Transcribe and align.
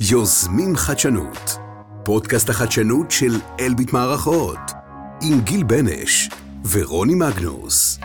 יוזמים 0.00 0.76
חדשנות, 0.76 1.58
פודקאסט 2.04 2.50
החדשנות 2.50 3.10
של 3.10 3.40
אלביט 3.60 3.92
מערכות, 3.92 4.58
עם 5.22 5.40
גיל 5.40 5.62
בנש 5.62 6.28
ורוני 6.70 7.14
מגנוס. 7.14 7.98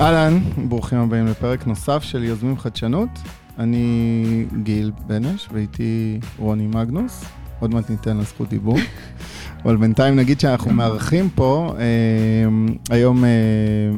אהלן, 0.00 0.38
ברוכים 0.68 0.98
הבאים 0.98 1.26
לפרק 1.26 1.66
נוסף 1.66 2.02
של 2.02 2.24
יוזמים 2.24 2.58
חדשנות. 2.58 3.08
אני 3.58 4.46
גיל 4.62 4.92
בנש 5.06 5.48
ואיתי 5.52 6.20
רוני 6.38 6.66
מגנוס. 6.66 7.24
עוד 7.60 7.74
מעט 7.74 7.90
ניתן 7.90 8.16
לה 8.16 8.22
זכות 8.22 8.48
דיבור. 8.48 8.78
אבל 9.64 9.76
בינתיים 9.76 10.16
נגיד 10.16 10.40
שאנחנו 10.40 10.72
מארחים 10.72 11.28
פה 11.34 11.74
אה, 11.78 11.84
היום 12.90 13.24
אה, 13.24 13.30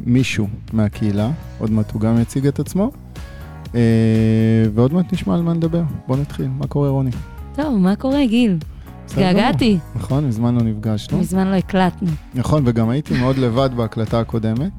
מישהו 0.07 0.49
מהקהילה, 0.73 1.31
עוד 1.59 1.71
מעט 1.71 1.91
הוא 1.91 2.01
גם 2.01 2.21
יציג 2.21 2.47
את 2.47 2.61
עצמו. 2.61 2.91
אה, 3.75 3.81
ועוד 4.75 4.95
מעט 4.95 5.13
נשמע 5.13 5.35
על 5.35 5.43
מה 5.43 5.53
נדבר. 5.53 5.83
בוא 6.07 6.17
נתחיל. 6.17 6.49
מה 6.59 6.67
קורה, 6.67 6.89
רוני? 6.89 7.11
טוב, 7.55 7.79
מה 7.79 7.97
קורה, 7.97 8.27
גיל? 8.27 8.59
התגעגעתי. 9.05 9.79
נכון, 9.95 10.27
מזמן 10.27 10.55
לא 10.55 10.63
נפגשנו. 10.63 11.19
מזמן 11.19 11.47
לא 11.47 11.55
הקלטנו. 11.55 12.09
נכון, 12.35 12.63
וגם 12.67 12.89
הייתי 12.89 13.19
מאוד 13.19 13.39
לבד 13.39 13.71
בהקלטה 13.77 14.21
הקודמת. 14.21 14.73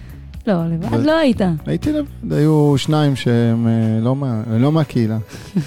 לא, 0.46 0.66
לבד 0.66 0.98
לא 0.98 1.18
היית. 1.18 1.40
הייתי 1.66 1.92
לבד, 1.92 2.32
היו 2.32 2.74
שניים 2.76 3.16
שהם 3.16 3.66
אה, 3.66 4.00
לא, 4.00 4.16
מה, 4.16 4.42
לא 4.58 4.72
מהקהילה. 4.72 5.18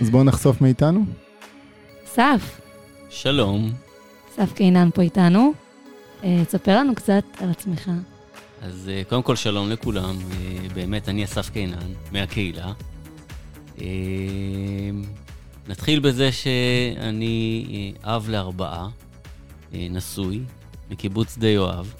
אז 0.00 0.10
בואו 0.10 0.24
נחשוף 0.24 0.60
מאיתנו. 0.60 1.04
אסף, 2.14 2.60
שלום, 3.10 3.72
אסף 4.30 4.52
קינן 4.52 4.90
פה 4.94 5.02
איתנו. 5.02 5.52
אה, 6.24 6.42
תספר 6.46 6.78
לנו 6.78 6.94
קצת 6.94 7.24
על 7.40 7.50
עצמך. 7.50 7.90
אז 8.62 8.90
אה, 8.92 9.02
קודם 9.08 9.22
כל 9.22 9.36
שלום 9.36 9.70
לכולם, 9.70 10.16
אה, 10.32 10.68
באמת 10.74 11.08
אני 11.08 11.24
אסף 11.24 11.50
קינן 11.50 11.92
מהקהילה. 12.12 12.72
נתחיל 15.68 16.00
בזה 16.00 16.32
שאני 16.32 17.92
אב 18.02 18.28
לארבעה, 18.28 18.88
נשוי, 19.72 20.40
מקיבוץ 20.90 21.34
שדה 21.34 21.48
יואב. 21.48 21.94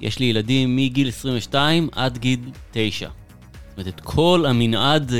יש 0.00 0.18
לי 0.18 0.26
ילדים 0.26 0.76
מגיל 0.76 1.08
22 1.08 1.88
עד 1.92 2.18
גיל 2.18 2.40
9. 2.70 3.08
זאת 3.08 3.78
אומרת, 3.78 3.94
את 3.94 4.00
כל 4.00 4.44
המנעד 4.48 5.12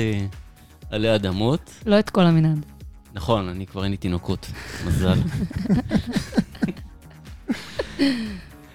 עלי 0.90 1.14
אדמות. 1.14 1.70
לא 1.86 1.98
את 1.98 2.10
כל 2.10 2.22
המנעד. 2.22 2.79
נכון, 3.14 3.48
אני 3.48 3.66
כבר 3.66 3.84
אין 3.84 3.90
לי 3.90 3.96
תינוקות, 3.96 4.50
מזל. 4.86 5.18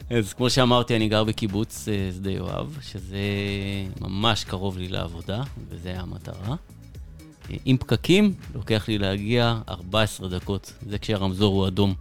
אז 0.10 0.34
כמו 0.34 0.50
שאמרתי, 0.50 0.96
אני 0.96 1.10
גר 1.10 1.24
בקיבוץ 1.24 1.88
אה, 1.88 2.10
שדה 2.16 2.32
יואב, 2.32 2.78
שזה 2.82 3.18
ממש 4.02 4.44
קרוב 4.44 4.78
לי 4.78 4.88
לעבודה, 4.88 5.44
וזה 5.70 6.00
המטרה. 6.00 6.56
אה, 7.52 7.56
עם 7.66 7.78
פקקים, 7.78 8.34
לוקח 8.56 8.88
לי 8.88 8.98
להגיע 8.98 9.60
14 9.70 10.30
דקות, 10.30 10.74
זה 10.90 10.98
כשהרמזור 10.98 11.56
הוא 11.56 11.68
אדום. 11.68 11.94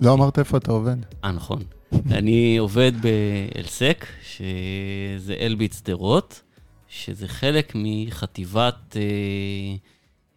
לא 0.00 0.12
אמרת 0.12 0.38
איפה 0.38 0.56
אתה 0.56 0.72
עובד. 0.72 0.96
אה, 1.24 1.32
נכון. 1.32 1.62
אני 2.10 2.56
עובד 2.56 2.92
באלסק, 3.00 4.06
שזה 4.22 5.34
אלביט 5.40 5.72
שדרות, 5.72 6.42
שזה 6.88 7.28
חלק 7.28 7.72
מחטיבת 7.74 8.96
אה, 8.96 9.76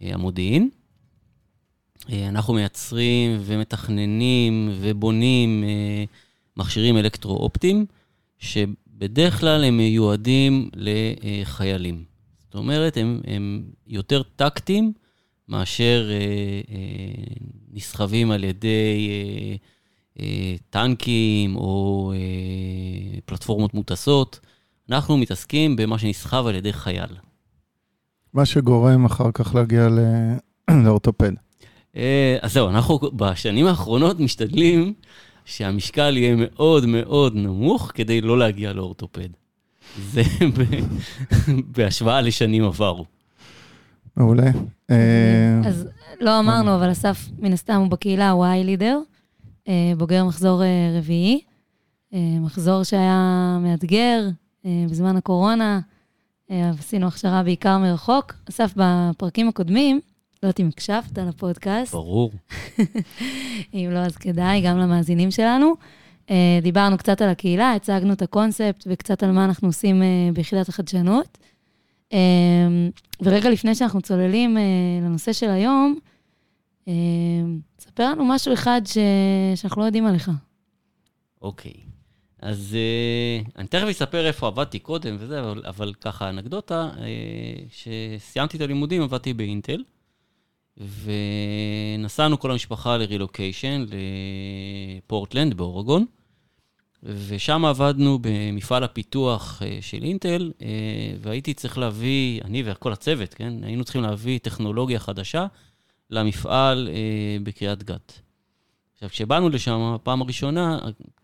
המודיעין. 0.02 0.70
אה, 2.10 2.30
אנחנו 2.30 2.54
מייצרים 2.54 3.38
ומתכננים 3.42 4.70
ובונים 4.76 5.64
אה, 5.64 6.04
מכשירים 6.58 6.98
אלקטרו-אופטיים, 6.98 7.86
שבדרך 8.40 9.40
כלל 9.40 9.64
הם 9.64 9.78
מיועדים 9.78 10.70
לחיילים. 10.76 12.04
זאת 12.44 12.56
אומרת, 12.56 12.98
הם, 12.98 13.22
הם 13.28 13.64
יותר 13.88 14.24
טקטיים 14.24 14.94
מאשר 15.48 16.10
אה, 16.12 16.16
אה, 16.76 17.36
נסחבים 17.72 18.32
על 18.32 18.44
ידי 18.44 19.10
אה, 19.10 19.56
אה, 20.20 20.56
טנקים 20.70 21.56
או 21.56 22.14
אה, 22.16 23.20
פלטפורמות 23.26 23.74
מוטסות. 23.74 24.40
אנחנו 24.90 25.18
מתעסקים 25.18 25.76
במה 25.76 26.00
שנסחב 26.00 26.48
על 26.48 26.56
ידי 26.56 26.74
חייל. 26.74 27.31
מה 28.34 28.46
שגורם 28.46 29.06
אחר 29.06 29.32
כך 29.34 29.56
להגיע 29.56 29.88
לאורתופד. 30.86 31.32
אה, 31.96 32.38
אז 32.42 32.54
זהו, 32.54 32.70
אנחנו 32.70 33.00
בשנים 33.00 33.68
האחרונות 33.68 34.20
משתדלים 34.20 34.94
שהמשקל 35.46 36.18
יהיה 36.18 36.36
מאוד 36.38 36.86
מאוד 36.86 37.36
נמוך 37.36 37.92
כדי 37.96 38.22
לא 38.22 38.40
להגיע 38.40 38.74
לאורתופד. 38.74 39.30
זה 39.98 40.22
בהשוואה 41.78 42.22
לשנים 42.22 42.64
עברו. 42.64 43.06
מעולה. 44.18 44.52
אה, 44.92 45.62
אז 45.66 45.88
לא 46.22 46.40
אמרנו, 46.40 46.76
אבל 46.76 46.92
אסף, 46.92 47.30
מן 47.40 47.54
הסתם, 47.54 47.74
הוא 47.74 47.88
בקהילה, 47.88 48.30
הוא 48.30 48.46
היי 48.46 48.64
לידר, 48.64 49.00
בוגר 49.98 50.26
מחזור 50.26 50.64
אה, 50.64 50.94
רביעי, 50.98 51.42
אה, 52.14 52.40
מחזור 52.40 52.84
שהיה 52.84 53.58
מאתגר 53.62 54.30
אה, 54.66 54.86
בזמן 54.90 55.16
הקורונה, 55.16 55.76
אה, 55.76 55.91
עשינו 56.80 57.08
הכשרה 57.08 57.44
בעיקר 57.44 57.78
מרחוק. 57.78 58.34
אסף, 58.50 58.74
בפרקים 58.76 59.48
הקודמים, 59.48 60.00
לא 60.44 60.48
יודעת 60.48 60.60
אם 60.60 60.68
הקשבת 60.68 61.18
לפודקאסט, 61.18 61.92
ברור. 61.92 62.32
אם 63.74 63.90
לא, 63.92 64.00
אז 64.00 64.18
כדאי, 64.18 64.62
גם 64.62 64.78
למאזינים 64.78 65.32
שלנו. 65.32 65.74
אה, 66.30 66.60
דיברנו 66.62 66.98
קצת 66.98 67.22
על 67.22 67.30
הקהילה, 67.30 67.74
הצגנו 67.74 68.14
את 68.14 68.22
הקונספט 68.22 68.84
וקצת 68.88 69.24
על 69.24 69.32
מה 69.32 69.46
אנחנו 69.46 69.68
עושים 69.68 70.02
אה, 70.02 70.30
ביחידת 70.34 70.70
החדשנות. 70.70 71.38
אה, 72.14 72.20
ורגע 73.22 73.50
לפני 73.50 73.76
שאנחנו 73.76 74.02
צוללים 74.02 74.58
אה, 74.58 74.64
לנושא 75.02 75.34
של 75.34 75.50
היום, 75.50 76.00
אה, 76.88 76.94
תספר 77.76 78.12
לנו 78.12 78.26
משהו 78.26 78.54
אחד 78.54 78.82
ש... 78.86 78.98
שאנחנו 79.56 79.82
לא 79.82 79.86
יודעים 79.86 80.06
עליך. 80.06 80.32
אוקיי. 81.42 81.74
אז 82.42 82.76
אה, 82.76 83.42
אני 83.58 83.68
תכף 83.68 83.88
אספר 83.88 84.28
איפה 84.28 84.48
עבדתי 84.48 84.80
קודם 84.80 85.16
וזה, 85.20 85.40
אבל, 85.40 85.64
אבל 85.66 85.94
ככה, 85.94 86.30
אנקדוטה, 86.30 86.90
אה, 87.00 87.56
כשסיימתי 87.70 88.58
את 88.58 88.62
הלימודים 88.62 89.02
עבדתי 89.02 89.34
באינטל, 89.34 89.84
ונסענו 90.78 92.40
כל 92.40 92.52
המשפחה 92.52 92.98
לרילוקיישן 92.98 93.86
לפורטלנד 95.02 95.54
באורגון, 95.54 96.06
ושם 97.04 97.66
עבדנו 97.66 98.20
במפעל 98.22 98.84
הפיתוח 98.84 99.62
אה, 99.66 99.78
של 99.82 100.04
אינטל, 100.04 100.52
אה, 100.62 100.68
והייתי 101.22 101.54
צריך 101.54 101.78
להביא, 101.78 102.42
אני 102.42 102.64
וכל 102.66 102.94
הצוות, 102.94 103.34
כן, 103.34 103.64
היינו 103.64 103.84
צריכים 103.84 104.02
להביא 104.02 104.40
טכנולוגיה 104.40 105.00
חדשה 105.00 105.46
למפעל 106.10 106.90
אה, 106.92 107.38
בקריית 107.44 107.84
גת. 107.84 108.22
עכשיו, 108.94 109.10
כשבאנו 109.10 109.50
לשם, 109.50 109.82
הפעם 109.82 110.22
הראשונה, 110.22 110.80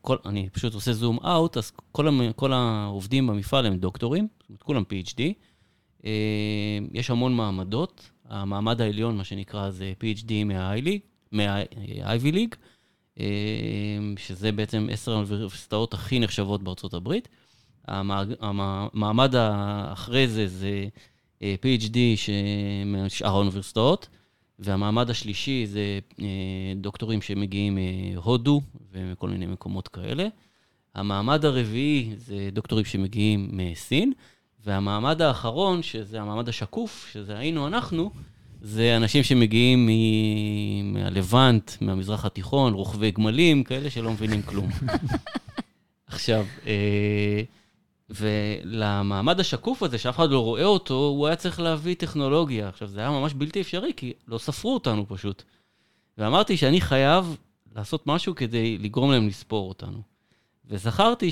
כל, 0.08 0.18
אני 0.26 0.50
פשוט 0.50 0.74
עושה 0.74 0.94
זום 0.94 1.20
אאוט, 1.26 1.58
אז 1.58 1.72
כל, 1.92 2.32
כל 2.36 2.54
העובדים 2.54 3.28
במפעל 3.28 3.66
הם 3.66 3.78
דוקטורים, 3.78 4.28
כולם 4.64 4.84
PhD. 4.90 5.22
אה, 6.06 6.12
יש 6.94 7.10
המון 7.10 7.36
מעמדות. 7.36 8.10
המעמד 8.30 8.82
העליון, 8.82 9.18
מה 9.18 9.24
שנקרא, 9.24 9.70
זה 9.70 9.94
PhD 10.02 10.32
מה-Ivy 11.32 12.34
League, 12.34 12.56
שזה 14.18 14.52
בעצם 14.52 14.88
עשר 14.92 15.12
האוניברסיטאות 15.12 15.94
הכי 15.94 16.20
נחשבות 16.20 16.64
בארצות 16.64 16.94
הברית. 16.94 17.30
המעמד 17.88 19.36
האחרי 19.36 20.28
זה 20.28 20.48
זה 20.48 20.88
אה, 21.42 21.56
PhD 21.62 21.98
משאר 22.86 23.28
האוניברסיטאות. 23.28 24.08
והמעמד 24.60 25.10
השלישי 25.10 25.66
זה 25.66 26.00
אה, 26.22 26.26
דוקטורים 26.76 27.22
שמגיעים 27.22 27.78
מהודו 28.14 28.62
ומכל 28.92 29.30
מיני 29.30 29.46
מקומות 29.46 29.88
כאלה. 29.88 30.28
המעמד 30.96 31.46
הרביעי 31.46 32.14
זה 32.18 32.50
דוקטורים 32.54 32.86
שמגיעים 32.86 33.50
מסין, 33.52 34.14
והמעמד 34.66 35.22
האחרון, 35.22 35.84
שזה 35.84 36.22
המעמד 36.22 36.50
השקוף, 36.50 37.10
שזה 37.14 37.38
היינו 37.38 37.68
אנחנו, 37.68 38.12
זה 38.62 38.98
אנשים 38.98 39.24
שמגיעים 39.24 39.86
מ- 39.90 40.94
מהלבנט, 40.94 41.72
מהמזרח 41.82 42.26
התיכון, 42.26 42.74
רוכבי 42.74 43.12
גמלים, 43.12 43.64
כאלה 43.64 43.90
שלא 43.90 44.12
מבינים 44.12 44.42
כלום. 44.42 44.70
עכשיו, 46.08 46.46
אה, 46.68 47.42
ולמעמד 48.10 49.40
השקוף 49.40 49.84
הזה, 49.84 49.98
שאף 49.98 50.16
אחד 50.16 50.30
לא 50.30 50.44
רואה 50.44 50.64
אותו, 50.64 50.94
הוא 50.94 51.28
היה 51.28 51.36
צריך 51.36 51.60
להביא 51.60 51.96
טכנולוגיה. 51.96 52.70
עכשיו, 52.70 52.88
זה 52.88 53.00
היה 53.00 53.10
ממש 53.10 53.34
בלתי 53.34 53.62
אפשרי, 53.62 53.92
כי 53.98 54.14
לא 54.28 54.38
ספרו 54.38 54.74
אותנו 54.74 55.08
פשוט. 55.08 55.44
ואמרתי 56.18 56.58
שאני 56.58 56.82
חייב 56.82 57.38
לעשות 57.76 58.08
משהו 58.08 58.36
כדי 58.36 58.78
לגרום 58.78 59.12
להם 59.12 59.28
לספור 59.28 59.70
אותנו. 59.70 60.02
וזכרתי 60.66 61.30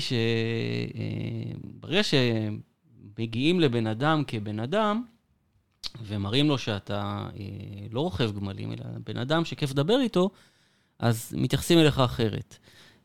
שברגע 1.80 2.00
שמגיעים 2.02 3.60
לבן 3.60 3.86
אדם 3.86 4.22
כבן 4.26 4.60
אדם, 4.60 5.02
ומראים 6.02 6.48
לו 6.48 6.58
שאתה 6.58 7.28
אה, 7.38 7.44
לא 7.90 8.00
רוכב 8.00 8.32
גמלים, 8.36 8.72
אלא 8.72 8.84
בן 9.06 9.16
אדם 9.16 9.44
שכיף 9.44 9.70
לדבר 9.70 10.00
איתו, 10.00 10.30
אז 10.98 11.34
מתייחסים 11.36 11.78
אליך 11.78 11.98
אחרת. 11.98 12.58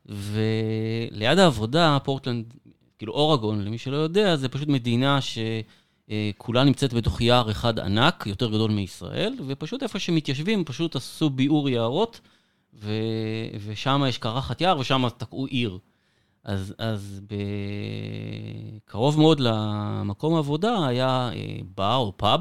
וליד 0.05 1.39
העבודה, 1.39 1.97
פורטלנד, 2.03 2.53
כאילו 3.01 3.13
אורגון, 3.13 3.61
למי 3.63 3.77
שלא 3.77 3.97
יודע, 3.97 4.35
זה 4.35 4.49
פשוט 4.49 4.67
מדינה 4.67 5.19
שכולה 5.21 6.63
נמצאת 6.63 6.93
בתוך 6.93 7.21
יער 7.21 7.51
אחד 7.51 7.79
ענק, 7.79 8.23
יותר 8.27 8.49
גדול 8.49 8.71
מישראל, 8.71 9.33
ופשוט 9.47 9.83
איפה 9.83 9.99
שמתיישבים, 9.99 10.65
פשוט 10.65 10.95
עשו 10.95 11.29
ביעור 11.29 11.69
יערות, 11.69 12.21
ו... 12.73 12.91
ושם 13.65 14.03
יש 14.07 14.17
קרחת 14.17 14.61
יער, 14.61 14.79
ושם 14.79 15.03
תקעו 15.17 15.45
עיר. 15.45 15.77
אז, 16.43 16.73
אז 16.77 17.21
בקרוב 18.85 19.19
מאוד 19.19 19.39
למקום 19.39 20.35
העבודה 20.35 20.87
היה 20.87 21.29
אה, 21.33 21.57
בר 21.75 21.95
או 21.95 22.13
פאב. 22.17 22.39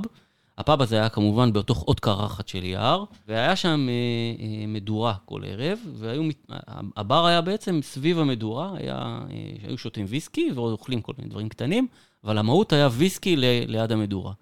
הפאב 0.60 0.82
הזה 0.82 0.96
היה 0.96 1.08
כמובן 1.08 1.52
בתוך 1.52 1.82
עוד 1.82 2.00
קרחת 2.00 2.48
של 2.48 2.64
יער, 2.64 3.04
והיה 3.28 3.56
שם 3.56 3.86
אה, 3.88 4.44
אה, 4.44 4.66
מדורה 4.66 5.14
כל 5.24 5.42
ערב, 5.44 5.78
והבר 5.94 7.26
היה 7.26 7.40
בעצם 7.40 7.80
סביב 7.82 8.18
המדורה, 8.18 8.76
היה, 8.76 9.20
היו 9.62 9.78
שותים 9.78 10.06
ויסקי 10.08 10.50
ואוכלים 10.54 11.00
כל 11.00 11.12
מיני 11.18 11.30
דברים 11.30 11.48
קטנים, 11.48 11.86
אבל 12.24 12.38
המהות 12.38 12.72
היה 12.72 12.88
ויסקי 12.92 13.36
ל, 13.36 13.44
ליד 13.66 13.92
המדורה. 13.92 14.32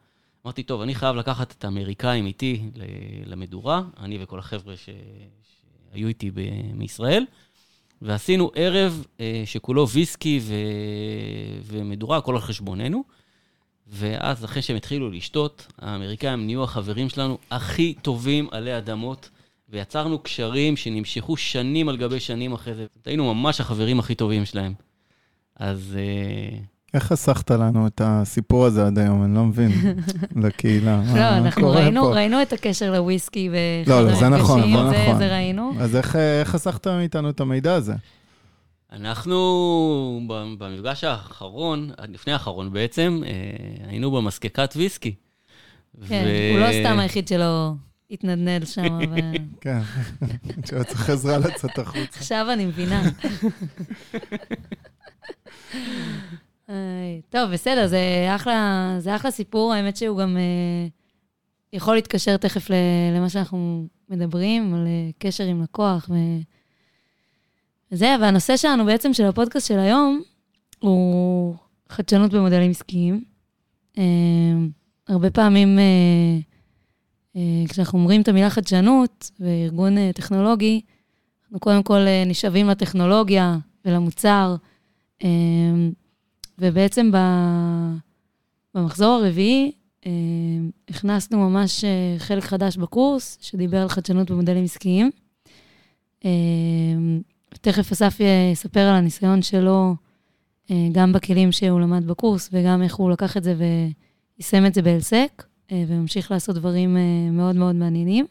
אמרתי, 0.46 0.62
טוב, 0.62 0.80
אני 0.80 0.94
חייב 0.94 1.16
לקחת 1.16 1.54
את 1.58 1.64
האמריקאים 1.64 2.26
איתי 2.26 2.70
למדורה, 3.26 3.82
אני 4.00 4.18
וכל 4.22 4.38
החבר'ה 4.38 4.76
ש... 4.76 4.88
שהיו 5.92 6.08
איתי 6.08 6.30
ב... 6.30 6.40
מישראל. 6.74 7.24
ועשינו 8.02 8.50
ערב 8.54 9.06
אה, 9.20 9.42
שכולו 9.44 9.88
ויסקי 9.88 10.40
ו... 10.42 10.54
ומדורה, 11.64 12.16
הכל 12.16 12.34
על 12.34 12.40
חשבוננו. 12.40 13.04
ואז, 13.90 14.44
אחרי 14.44 14.62
שהם 14.62 14.76
התחילו 14.76 15.10
לשתות, 15.10 15.66
האמריקאים 15.78 16.46
נהיו 16.46 16.64
החברים 16.64 17.08
שלנו 17.08 17.38
הכי 17.50 17.94
טובים 18.02 18.48
עלי 18.50 18.78
אדמות, 18.78 19.30
ויצרנו 19.68 20.18
קשרים 20.18 20.76
שנמשכו 20.76 21.36
שנים 21.36 21.88
על 21.88 21.96
גבי 21.96 22.20
שנים 22.20 22.52
אחרי 22.52 22.74
זה. 22.74 22.86
היינו 23.06 23.34
ממש 23.34 23.60
החברים 23.60 23.98
הכי 23.98 24.14
טובים 24.14 24.44
שלהם. 24.44 24.72
אז... 25.56 25.96
אה, 25.98 26.58
איך 26.94 27.04
חסכת 27.04 27.50
לנו 27.50 27.86
את 27.86 28.00
הסיפור 28.04 28.66
הזה 28.66 28.86
עד 28.86 28.98
היום? 28.98 29.24
אני 29.24 29.34
לא 29.34 29.44
מבין, 29.44 29.70
לקהילה. 30.44 31.02
לא, 31.14 31.28
אנחנו 31.28 31.70
ראינו, 31.70 32.10
ראינו 32.10 32.42
את 32.42 32.52
הקשר 32.52 32.92
לוויסקי 32.92 33.50
לא, 33.86 34.04
לא, 34.04 34.14
זה 34.14 34.28
נכון, 34.28 34.60
זה 34.60 34.68
נכון. 34.68 35.18
זה 35.18 35.28
ראינו. 35.28 35.72
אז 35.80 35.96
איך, 35.96 36.16
איך 36.16 36.48
חסכת 36.48 36.86
מאיתנו 36.86 37.30
את 37.30 37.40
המידע 37.40 37.74
הזה? 37.74 37.94
אנחנו 38.92 40.20
במפגש 40.58 41.04
האחרון, 41.04 41.90
לפני 42.08 42.32
האחרון 42.32 42.72
בעצם, 42.72 43.22
אה, 43.26 43.30
היינו 43.88 44.10
במסקקת 44.10 44.74
ויסקי. 44.76 45.14
כן, 46.08 46.24
ו... 46.26 46.50
הוא 46.52 46.60
לא 46.60 46.72
סתם 46.72 46.98
היחיד 46.98 47.28
שלו 47.28 47.74
התנדנד 48.10 48.66
שם. 48.66 48.98
ו... 49.10 49.14
כן, 49.60 49.78
שהוא 50.66 50.82
צריך 50.82 51.10
עזרה 51.10 51.38
לצאת 51.38 51.78
החוצה. 51.78 52.18
עכשיו 52.18 52.46
אני 52.52 52.66
מבינה. 52.66 53.02
טוב, 57.30 57.50
בסדר, 57.52 57.86
זה 57.86 58.26
אחלה, 58.34 58.94
זה 58.98 59.16
אחלה 59.16 59.30
סיפור, 59.30 59.72
האמת 59.72 59.96
שהוא 59.96 60.18
גם 60.18 60.36
uh, 60.36 60.90
יכול 61.72 61.94
להתקשר 61.94 62.36
תכף 62.36 62.70
למה 63.16 63.28
שאנחנו 63.28 63.86
מדברים, 64.08 64.74
על 64.74 64.86
uh, 64.86 65.12
קשר 65.18 65.44
עם 65.44 65.62
לקוח. 65.62 66.10
ו... 66.10 66.14
וזה, 67.92 68.16
והנושא 68.20 68.56
שלנו 68.56 68.84
בעצם, 68.84 69.12
של 69.12 69.24
הפודקאסט 69.24 69.68
של 69.68 69.78
היום, 69.78 70.22
הוא 70.78 71.54
חדשנות 71.88 72.34
במודלים 72.34 72.70
עסקיים. 72.70 73.24
Uh, 73.94 74.00
הרבה 75.08 75.30
פעמים, 75.30 75.78
uh, 75.78 77.36
uh, 77.36 77.38
כשאנחנו 77.68 77.98
אומרים 77.98 78.22
את 78.22 78.28
המילה 78.28 78.50
חדשנות 78.50 79.30
וארגון 79.40 79.96
uh, 79.96 80.00
טכנולוגי, 80.14 80.80
אנחנו 81.44 81.60
קודם 81.60 81.82
כל 81.82 82.00
uh, 82.06 82.28
נשאבים 82.28 82.68
לטכנולוגיה 82.68 83.56
ולמוצר. 83.84 84.56
Uh, 85.22 85.26
ובעצם 86.58 87.10
במחזור 88.74 89.24
הרביעי 89.24 89.72
אה, 90.06 90.10
הכנסנו 90.88 91.50
ממש 91.50 91.84
אה, 91.84 92.14
חלק 92.18 92.44
חדש 92.44 92.76
בקורס, 92.76 93.38
שדיבר 93.40 93.82
על 93.82 93.88
חדשנות 93.88 94.30
במודלים 94.30 94.64
עסקיים. 94.64 95.10
אה, 96.24 96.30
תכף 97.50 97.92
אסף 97.92 98.18
יספר 98.52 98.80
על 98.80 98.94
הניסיון 98.94 99.42
שלו, 99.42 99.94
גם 100.92 101.12
בכלים 101.12 101.52
שהוא 101.52 101.80
למד 101.80 102.06
בקורס, 102.06 102.48
וגם 102.52 102.82
איך 102.82 102.94
הוא 102.94 103.10
לקח 103.10 103.36
את 103.36 103.44
זה 103.44 103.54
ויישם 103.58 104.66
את 104.66 104.74
זה 104.74 104.82
באלסק, 104.82 105.44
וממשיך 105.72 106.30
לעשות 106.30 106.56
דברים 106.56 106.96
מאוד 107.32 107.56
מאוד 107.56 107.74
מעניינים. 107.74 108.26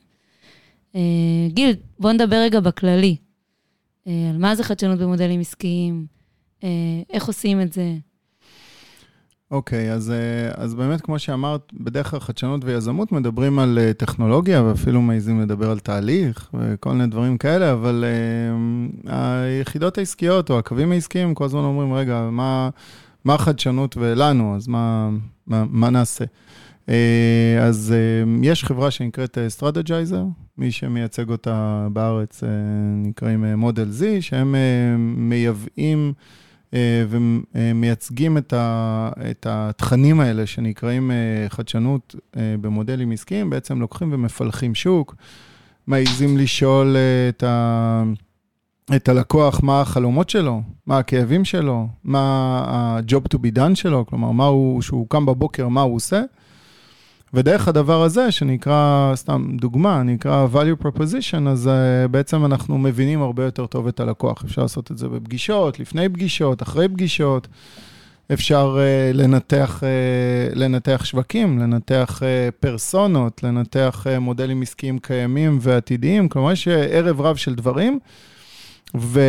גיל, 1.47 1.75
בוא 1.99 2.11
נדבר 2.11 2.35
רגע 2.35 2.59
בכללי. 2.59 3.15
על 4.05 4.37
מה 4.37 4.55
זה 4.55 4.63
חדשנות 4.63 4.99
במודלים 4.99 5.39
עסקיים, 5.39 6.05
איך 7.09 7.27
עושים 7.27 7.61
את 7.61 7.73
זה, 7.73 7.95
אוקיי, 9.51 9.89
okay, 9.89 9.93
אז, 9.93 10.11
אה, 10.11 10.63
אז 10.63 10.75
באמת, 10.75 11.01
כמו 11.01 11.19
שאמרת, 11.19 11.73
בדרך 11.73 12.09
כלל 12.11 12.19
חדשנות 12.19 12.65
ויזמות 12.65 13.11
מדברים 13.11 13.59
על 13.59 13.79
אה, 13.81 13.93
טכנולוגיה, 13.93 14.63
ואפילו 14.63 15.01
מעיזים 15.01 15.41
לדבר 15.41 15.71
על 15.71 15.79
תהליך 15.79 16.49
וכל 16.53 16.91
מיני 16.91 17.07
דברים 17.07 17.37
כאלה, 17.37 17.73
אבל 17.73 18.05
uh, 19.05 19.09
היחידות 19.11 19.97
העסקיות 19.97 20.49
או 20.49 20.59
הקווים 20.59 20.91
העסקיים 20.91 21.33
כל 21.33 21.45
הזמן 21.45 21.59
אומרים, 21.59 21.93
רגע, 21.93 22.29
מה, 22.31 22.69
מה 23.25 23.33
לחדשנות 23.33 23.97
ולנו, 23.97 24.55
אז 24.55 24.67
מה, 24.67 25.09
מה, 25.47 25.65
מה 25.69 25.89
נעשה? 25.89 26.25
Uh, 26.85 26.89
אז 27.61 27.93
uh, 27.95 28.45
יש 28.45 28.63
חברה 28.63 28.91
שנקראת 28.91 29.37
Strategyzer, 29.47 30.23
מי 30.57 30.71
שמייצג 30.71 31.29
אותה 31.29 31.87
בארץ 31.93 32.43
uh, 32.43 32.47
נקראים 33.07 33.45
מודל 33.45 33.89
Z, 33.99 34.21
שהם 34.21 34.55
מייבאים... 34.97 36.13
ומייצגים 36.73 38.37
את, 38.37 38.53
ה, 38.53 39.09
את 39.31 39.47
התכנים 39.49 40.19
האלה 40.19 40.45
שנקראים 40.45 41.11
אה, 41.11 41.15
חדשנות 41.49 42.15
אה, 42.37 42.55
במודלים 42.61 43.11
עסקיים, 43.11 43.49
בעצם 43.49 43.81
לוקחים 43.81 44.13
ומפלחים 44.13 44.75
שוק, 44.75 45.15
מעיזים 45.87 46.37
לשאול 46.37 46.95
את, 47.29 47.43
ה, 47.43 48.03
את 48.95 49.09
הלקוח 49.09 49.63
מה 49.63 49.81
החלומות 49.81 50.29
שלו, 50.29 50.61
מה 50.85 50.97
הכאבים 50.97 51.45
שלו, 51.45 51.87
מה 52.03 52.19
ה-job 52.67 53.35
to 53.35 53.37
be 53.37 53.57
done 53.57 53.75
שלו, 53.75 54.05
כלומר, 54.05 54.31
מה 54.31 54.45
הוא, 54.45 54.81
שהוא 54.81 55.09
קם 55.09 55.25
בבוקר, 55.25 55.67
מה 55.67 55.81
הוא 55.81 55.95
עושה. 55.95 56.21
ודרך 57.33 57.67
הדבר 57.67 58.03
הזה, 58.03 58.31
שנקרא, 58.31 59.11
סתם 59.15 59.47
דוגמה, 59.61 60.03
נקרא 60.03 60.47
value 60.53 60.83
proposition, 60.83 61.49
אז 61.49 61.67
uh, 61.67 62.07
בעצם 62.07 62.45
אנחנו 62.45 62.77
מבינים 62.77 63.21
הרבה 63.21 63.43
יותר 63.45 63.65
טוב 63.65 63.87
את 63.87 63.99
הלקוח. 63.99 64.43
אפשר 64.45 64.61
לעשות 64.61 64.91
את 64.91 64.97
זה 64.97 65.07
בפגישות, 65.07 65.79
לפני 65.79 66.09
פגישות, 66.09 66.61
אחרי 66.63 66.89
פגישות. 66.89 67.47
אפשר 68.33 68.77
uh, 68.77 69.17
לנתח, 69.17 69.83
uh, 69.83 70.55
לנתח 70.55 71.01
שווקים, 71.05 71.59
לנתח 71.59 72.19
uh, 72.19 72.51
פרסונות, 72.59 73.43
לנתח 73.43 74.05
uh, 74.07 74.19
מודלים 74.19 74.61
עסקיים 74.61 74.99
קיימים 74.99 75.57
ועתידיים. 75.61 76.29
כלומר, 76.29 76.51
יש 76.51 76.67
ערב 76.67 77.21
רב 77.21 77.35
של 77.35 77.55
דברים, 77.55 77.99
ו, 78.97 79.21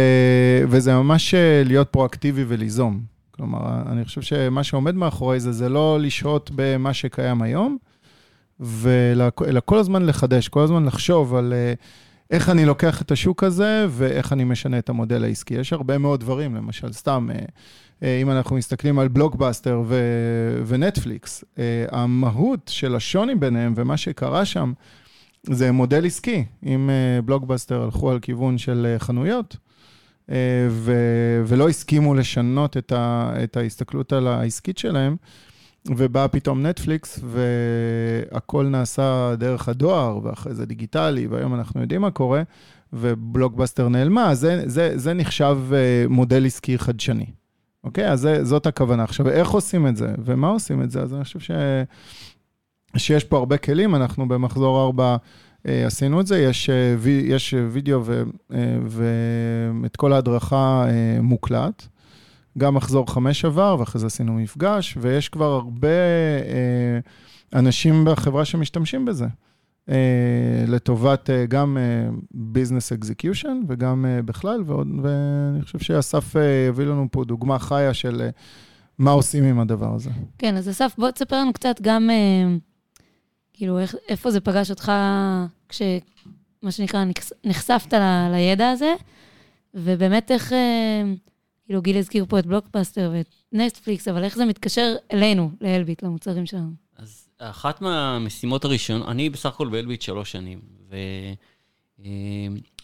וזה 0.68 0.94
ממש 0.94 1.34
להיות 1.64 1.88
פרואקטיבי 1.88 2.44
וליזום. 2.48 3.00
כלומר, 3.30 3.58
אני 3.92 4.04
חושב 4.04 4.22
שמה 4.22 4.64
שעומד 4.64 4.94
מאחורי 4.94 5.40
זה, 5.40 5.52
זה 5.52 5.68
לא 5.68 5.98
לשהות 6.00 6.50
במה 6.54 6.94
שקיים 6.94 7.42
היום, 7.42 7.78
אלא 9.48 9.60
כל 9.64 9.78
הזמן 9.78 10.06
לחדש, 10.06 10.48
כל 10.48 10.60
הזמן 10.60 10.84
לחשוב 10.84 11.34
על 11.34 11.52
אה, 11.52 11.72
איך 12.30 12.50
אני 12.50 12.64
לוקח 12.64 13.02
את 13.02 13.10
השוק 13.10 13.44
הזה 13.44 13.86
ואיך 13.90 14.32
אני 14.32 14.44
משנה 14.44 14.78
את 14.78 14.88
המודל 14.88 15.24
העסקי. 15.24 15.54
יש 15.54 15.72
הרבה 15.72 15.98
מאוד 15.98 16.20
דברים, 16.20 16.54
למשל, 16.54 16.92
סתם, 16.92 17.28
אה, 17.34 17.38
אה, 18.02 18.18
אם 18.22 18.30
אנחנו 18.30 18.56
מסתכלים 18.56 18.98
על 18.98 19.08
בלוקבאסטר 19.08 19.82
ו- 19.86 20.62
ונטפליקס, 20.66 21.44
המהות 21.90 22.70
של 22.74 22.96
השוני 22.96 23.34
ביניהם 23.34 23.72
ומה 23.76 23.96
שקרה 23.96 24.44
שם, 24.44 24.72
זה 25.42 25.72
מודל 25.72 26.06
עסקי. 26.06 26.44
אם 26.66 26.90
בלוקבאסטר 27.24 27.82
הלכו 27.82 28.10
על 28.10 28.18
כיוון 28.20 28.58
של 28.58 28.94
חנויות, 28.98 29.56
ו- 30.68 31.42
ולא 31.46 31.68
הסכימו 31.68 32.14
לשנות 32.14 32.76
את, 32.76 32.92
ה- 32.92 33.34
את 33.44 33.56
ההסתכלות 33.56 34.12
על 34.12 34.26
העסקית 34.26 34.78
שלהם, 34.78 35.16
ובא 35.96 36.26
פתאום 36.30 36.66
נטפליקס, 36.66 37.20
והכל 37.24 38.66
נעשה 38.66 39.34
דרך 39.38 39.68
הדואר, 39.68 40.20
ואחרי 40.22 40.54
זה 40.54 40.66
דיגיטלי, 40.66 41.26
והיום 41.26 41.54
אנחנו 41.54 41.80
יודעים 41.80 42.00
מה 42.00 42.10
קורה, 42.10 42.42
ובלוקבאסטר 42.92 43.88
נעלמה, 43.88 44.34
זה, 44.34 44.62
זה, 44.66 44.92
זה 44.94 45.14
נחשב 45.14 45.58
אה, 45.72 46.04
מודל 46.08 46.46
עסקי 46.46 46.78
חדשני. 46.78 47.26
אוקיי? 47.84 48.10
אז 48.10 48.20
זה, 48.20 48.44
זאת 48.44 48.66
הכוונה. 48.66 49.04
עכשיו, 49.04 49.28
איך 49.28 49.50
עושים 49.50 49.86
את 49.86 49.96
זה, 49.96 50.14
ומה 50.24 50.48
עושים 50.48 50.82
את 50.82 50.90
זה? 50.90 51.02
אז 51.02 51.14
אני 51.14 51.24
חושב 51.24 51.40
ש... 51.40 51.50
שיש 52.96 53.24
פה 53.24 53.36
הרבה 53.36 53.56
כלים, 53.56 53.94
אנחנו 53.94 54.28
במחזור 54.28 54.82
4 54.86 55.16
אה, 55.66 55.86
עשינו 55.86 56.20
את 56.20 56.26
זה, 56.26 56.38
יש, 56.38 56.70
אה, 56.70 56.94
יש 57.06 57.54
וידאו 57.70 58.02
ואת 59.80 59.96
כל 59.96 60.12
ההדרכה 60.12 60.86
מוקלט. 61.22 61.88
גם 62.58 62.74
מחזור 62.74 63.12
חמש 63.12 63.44
עבר, 63.44 63.76
ואחרי 63.78 64.00
זה 64.00 64.06
עשינו 64.06 64.32
מפגש, 64.32 64.96
ויש 65.00 65.28
כבר 65.28 65.52
הרבה 65.52 65.88
אה, 65.88 66.98
אנשים 67.58 68.04
בחברה 68.04 68.44
שמשתמשים 68.44 69.04
בזה. 69.04 69.26
אה, 69.88 70.64
לטובת 70.68 71.30
אה, 71.30 71.46
גם 71.46 71.78
business 72.30 72.92
execution 72.92 73.60
וגם 73.68 74.06
בכלל, 74.24 74.62
ועוד, 74.66 74.88
ואני 75.02 75.62
חושב 75.62 75.78
שאסף 75.78 76.34
יביא 76.68 76.84
לנו 76.84 77.06
פה 77.10 77.24
דוגמה 77.24 77.58
חיה 77.58 77.94
של 77.94 78.28
מה 78.98 79.10
עושים 79.10 79.44
עם 79.44 79.60
הדבר 79.60 79.94
הזה. 79.94 80.10
כן, 80.38 80.56
אז 80.56 80.68
אסף, 80.68 80.94
בוא 80.98 81.10
תספר 81.10 81.36
לנו 81.36 81.52
קצת 81.52 81.80
גם, 81.80 82.10
כאילו, 83.52 83.78
איך, 83.78 83.94
איפה 84.08 84.30
זה 84.30 84.40
פגש 84.40 84.70
אותך 84.70 84.92
כש... 85.68 85.82
מה 86.62 86.70
שנקרא, 86.70 87.04
נחשפת 87.44 87.94
ל, 87.94 88.28
לידע 88.32 88.70
הזה, 88.70 88.94
ובאמת 89.74 90.30
איך, 90.30 90.52
כאילו, 91.68 91.82
גיל 91.82 91.98
הזכיר 91.98 92.24
פה 92.28 92.38
את 92.38 92.46
בלוקבאסטר 92.46 93.10
ואת 93.14 93.34
נטפליקס, 93.52 94.08
אבל 94.08 94.24
איך 94.24 94.36
זה 94.36 94.44
מתקשר 94.44 94.96
אלינו, 95.12 95.50
לאלביט, 95.60 96.02
למוצרים 96.02 96.46
שלנו? 96.46 96.70
אז 96.96 97.28
אחת 97.38 97.80
מהמשימות 97.80 98.64
הראשונות, 98.64 99.08
אני 99.08 99.30
בסך 99.30 99.46
הכל 99.46 99.68
באלביט 99.68 100.02
שלוש 100.02 100.32
שנים, 100.32 100.60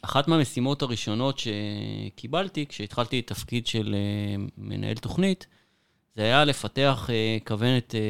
ואחת 0.03 0.29
מהמשימות 0.29 0.83
הראשונות 0.83 1.39
שקיבלתי 1.39 2.67
כשהתחלתי 2.67 3.21
את 3.21 3.27
תפקיד 3.27 3.67
של 3.67 3.95
אה, 3.95 4.45
מנהל 4.59 4.97
תוכנית, 4.97 5.47
זה 6.17 6.23
היה 6.23 6.45
לפתח 6.45 7.11
אה, 7.11 7.37
כוונת 7.47 7.95
אה, 7.95 8.01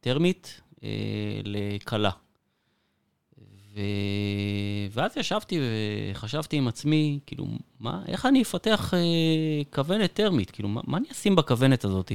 טרמית 0.00 0.60
לכלה. 1.44 2.10
ו... 3.74 3.80
ואז 4.90 5.16
ישבתי 5.16 5.58
וחשבתי 6.12 6.56
עם 6.56 6.68
עצמי, 6.68 7.18
כאילו, 7.26 7.46
מה, 7.80 8.02
איך 8.08 8.26
אני 8.26 8.42
אפתח 8.42 8.94
אה, 8.94 9.64
כוונת 9.74 10.12
טרמית? 10.12 10.50
כאילו, 10.50 10.68
מה, 10.68 10.80
מה 10.86 10.96
אני 10.98 11.06
אשים 11.12 11.36
בכוונת 11.36 11.84
הזאת? 11.84 12.12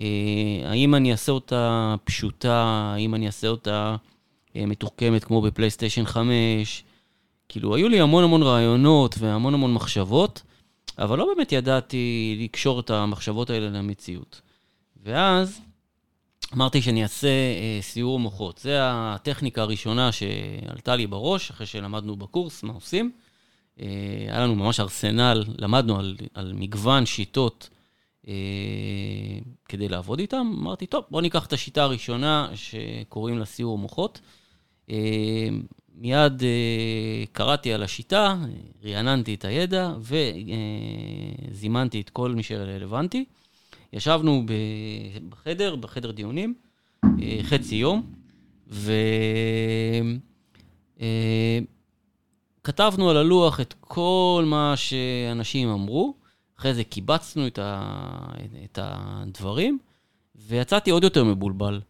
אה, 0.00 0.06
האם 0.64 0.94
אני 0.94 1.12
אעשה 1.12 1.32
אותה 1.32 1.94
פשוטה? 2.04 2.64
האם 2.94 3.14
אני 3.14 3.26
אעשה 3.26 3.48
אותה 3.48 3.96
אה, 4.56 4.66
מתוחכמת 4.66 5.24
כמו 5.24 5.42
בפלייסטיישן 5.42 6.04
5? 6.04 6.84
כאילו, 7.48 7.74
היו 7.74 7.88
לי 7.88 8.00
המון 8.00 8.24
המון 8.24 8.42
רעיונות 8.42 9.14
והמון 9.18 9.54
המון 9.54 9.74
מחשבות, 9.74 10.42
אבל 10.98 11.18
לא 11.18 11.26
באמת 11.34 11.52
ידעתי 11.52 12.36
לקשור 12.40 12.80
את 12.80 12.90
המחשבות 12.90 13.50
האלה 13.50 13.68
למציאות. 13.68 14.40
ואז 15.04 15.60
אמרתי 16.54 16.82
שאני 16.82 17.02
אעשה 17.02 17.28
אה, 17.28 17.78
סיור 17.80 18.18
מוחות. 18.18 18.58
זו 18.58 18.70
הטכניקה 18.74 19.62
הראשונה 19.62 20.10
שעלתה 20.12 20.96
לי 20.96 21.06
בראש, 21.06 21.50
אחרי 21.50 21.66
שלמדנו 21.66 22.16
בקורס 22.16 22.62
מה 22.62 22.72
עושים. 22.72 23.12
אה, 23.80 23.86
היה 24.28 24.40
לנו 24.40 24.54
ממש 24.54 24.80
ארסנל, 24.80 25.44
למדנו 25.58 25.98
על, 25.98 26.16
על 26.34 26.52
מגוון 26.52 27.06
שיטות 27.06 27.68
אה, 28.28 28.34
כדי 29.68 29.88
לעבוד 29.88 30.18
איתם. 30.18 30.54
אמרתי, 30.60 30.86
טוב, 30.86 31.04
בואו 31.10 31.22
ניקח 31.22 31.46
את 31.46 31.52
השיטה 31.52 31.82
הראשונה 31.82 32.48
שקוראים 32.54 33.38
לה 33.38 33.44
סיור 33.44 33.78
מוחות. 33.78 34.20
אה, 34.90 35.48
מיד 35.94 36.42
אה, 36.42 37.24
קראתי 37.32 37.72
על 37.72 37.82
השיטה, 37.82 38.36
רעננתי 38.84 39.34
את 39.34 39.44
הידע 39.44 39.92
וזימנתי 41.52 41.96
אה, 41.96 42.02
את 42.02 42.10
כל 42.10 42.34
מי 42.34 42.42
שרלוונטי. 42.42 43.24
ישבנו 43.96 44.44
בחדר, 45.28 45.76
בחדר 45.76 46.10
דיונים, 46.10 46.54
אה, 47.04 47.38
חצי 47.42 47.74
יום, 47.74 48.02
וכתבנו 52.62 53.06
אה, 53.06 53.10
על 53.10 53.16
הלוח 53.16 53.60
את 53.60 53.74
כל 53.80 54.44
מה 54.46 54.74
שאנשים 54.76 55.68
אמרו, 55.68 56.14
אחרי 56.58 56.74
זה 56.74 56.84
קיבצנו 56.84 57.46
את, 57.46 57.58
ה... 57.58 57.80
את 58.64 58.78
הדברים, 58.82 59.78
ויצאתי 60.36 60.90
עוד 60.90 61.04
יותר 61.04 61.24
מבולבל. 61.24 61.80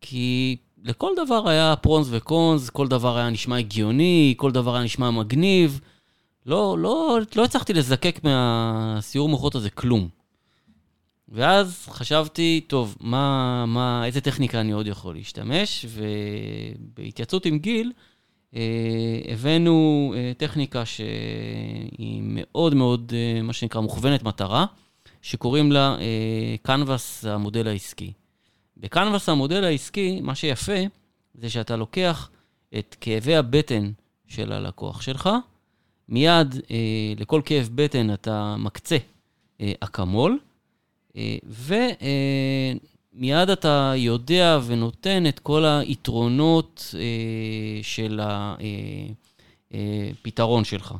כי 0.00 0.56
לכל 0.84 1.12
דבר 1.24 1.48
היה 1.48 1.74
פרונס 1.76 2.06
וקונס, 2.10 2.70
כל 2.70 2.88
דבר 2.88 3.16
היה 3.16 3.30
נשמע 3.30 3.58
הגיוני, 3.58 4.34
כל 4.36 4.50
דבר 4.50 4.74
היה 4.74 4.84
נשמע 4.84 5.10
מגניב. 5.10 5.80
לא, 6.46 6.78
לא, 6.78 7.18
לא 7.36 7.44
הצלחתי 7.44 7.72
לזקק 7.72 8.20
מהסיור 8.24 9.28
מוחות 9.28 9.54
הזה 9.54 9.70
כלום. 9.70 10.19
ואז 11.30 11.86
חשבתי, 11.90 12.60
טוב, 12.66 12.96
מה, 13.00 13.64
מה, 13.66 14.06
איזה 14.06 14.20
טכניקה 14.20 14.60
אני 14.60 14.72
עוד 14.72 14.86
יכול 14.86 15.14
להשתמש? 15.14 15.86
ובהתייעצות 15.88 17.46
עם 17.46 17.58
גיל, 17.58 17.92
אה, 18.56 19.20
הבאנו 19.32 20.14
אה, 20.16 20.32
טכניקה 20.36 20.84
שהיא 20.84 22.22
מאוד 22.24 22.74
מאוד, 22.74 23.12
אה, 23.14 23.42
מה 23.42 23.52
שנקרא, 23.52 23.80
מוכוונת 23.80 24.22
מטרה, 24.22 24.66
שקוראים 25.22 25.72
לה 25.72 25.96
אה, 26.00 26.56
קנבס 26.62 27.24
המודל 27.24 27.68
העסקי. 27.68 28.12
בקנבס 28.76 29.28
המודל 29.28 29.64
העסקי, 29.64 30.20
מה 30.20 30.34
שיפה, 30.34 30.80
זה 31.34 31.50
שאתה 31.50 31.76
לוקח 31.76 32.30
את 32.78 32.96
כאבי 33.00 33.36
הבטן 33.36 33.90
של 34.26 34.52
הלקוח 34.52 35.02
שלך, 35.02 35.28
מיד 36.08 36.54
אה, 36.70 36.76
לכל 37.16 37.42
כאב 37.44 37.70
בטן 37.74 38.14
אתה 38.14 38.56
מקצה 38.58 38.96
אה, 39.60 39.72
אקמול, 39.80 40.38
ומיד 43.14 43.50
אתה 43.50 43.92
יודע 43.96 44.58
ונותן 44.66 45.26
את 45.26 45.38
כל 45.38 45.64
היתרונות 45.64 46.94
אה, 46.98 47.82
של 47.82 48.20
הפתרון 49.72 50.64
שלך. 50.64 50.94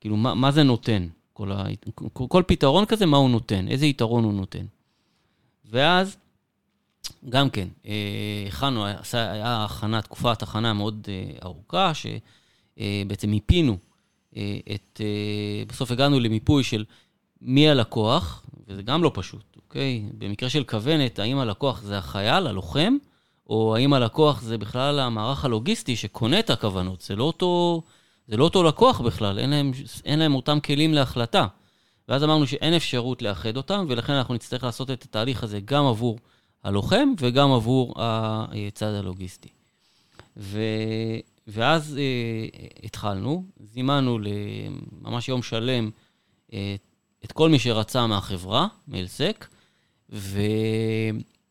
כאילו, 0.00 0.16
מה, 0.16 0.34
מה 0.34 0.50
זה 0.50 0.62
נותן? 0.62 1.08
כל, 1.32 1.52
ה... 1.52 1.64
כל 2.12 2.42
פתרון 2.46 2.86
כזה, 2.86 3.06
מה 3.06 3.16
הוא 3.16 3.30
נותן? 3.30 3.68
איזה 3.68 3.86
יתרון 3.86 4.24
הוא 4.24 4.32
נותן? 4.32 4.64
ואז, 5.64 6.16
גם 7.28 7.50
כן, 7.50 7.68
אה, 7.86 8.44
הכנו, 8.48 8.84
היה 9.12 9.64
הכנה, 9.64 10.02
תקופת 10.02 10.42
הכנה 10.42 10.72
מאוד 10.72 11.08
ארוכה, 11.44 11.92
שבעצם 11.94 13.30
מיפינו 13.30 13.76
את, 14.74 15.00
בסוף 15.68 15.90
הגענו 15.90 16.20
למיפוי 16.20 16.64
של 16.64 16.84
מי 17.40 17.68
הלקוח, 17.68 18.44
וזה 18.68 18.82
גם 18.82 19.02
לא 19.02 19.10
פשוט, 19.14 19.56
אוקיי? 19.56 20.02
במקרה 20.18 20.48
של 20.48 20.64
כוונת, 20.64 21.18
האם 21.18 21.38
הלקוח 21.38 21.82
זה 21.82 21.98
החייל, 21.98 22.46
הלוחם, 22.46 22.96
או 23.46 23.76
האם 23.76 23.92
הלקוח 23.92 24.42
זה 24.42 24.58
בכלל 24.58 24.98
המערך 24.98 25.44
הלוגיסטי 25.44 25.96
שקונה 25.96 26.38
את 26.38 26.50
הכוונות? 26.50 27.00
זה 27.00 27.16
לא 27.16 27.24
אותו, 27.24 27.82
זה 28.28 28.36
לא 28.36 28.44
אותו 28.44 28.62
לקוח 28.62 29.00
בכלל, 29.00 29.38
אין 29.38 29.50
להם, 29.50 29.72
אין 30.04 30.18
להם 30.18 30.34
אותם 30.34 30.60
כלים 30.60 30.94
להחלטה. 30.94 31.46
ואז 32.08 32.24
אמרנו 32.24 32.46
שאין 32.46 32.74
אפשרות 32.74 33.22
לאחד 33.22 33.56
אותם, 33.56 33.86
ולכן 33.88 34.12
אנחנו 34.12 34.34
נצטרך 34.34 34.64
לעשות 34.64 34.90
את 34.90 35.02
התהליך 35.02 35.42
הזה 35.42 35.60
גם 35.60 35.86
עבור 35.86 36.18
הלוחם 36.64 37.08
וגם 37.18 37.52
עבור 37.52 37.94
הצד 37.96 38.94
הלוגיסטי. 38.94 39.48
ו... 40.36 40.60
ואז 41.46 41.98
אה, 41.98 42.46
התחלנו, 42.82 43.44
זימנו 43.60 44.18
לממש 44.18 45.28
יום 45.28 45.42
שלם 45.42 45.90
אה, 46.52 46.74
את 47.24 47.32
כל 47.32 47.48
מי 47.48 47.58
שרצה 47.58 48.06
מהחברה, 48.06 48.66
מיילסק, 48.88 49.48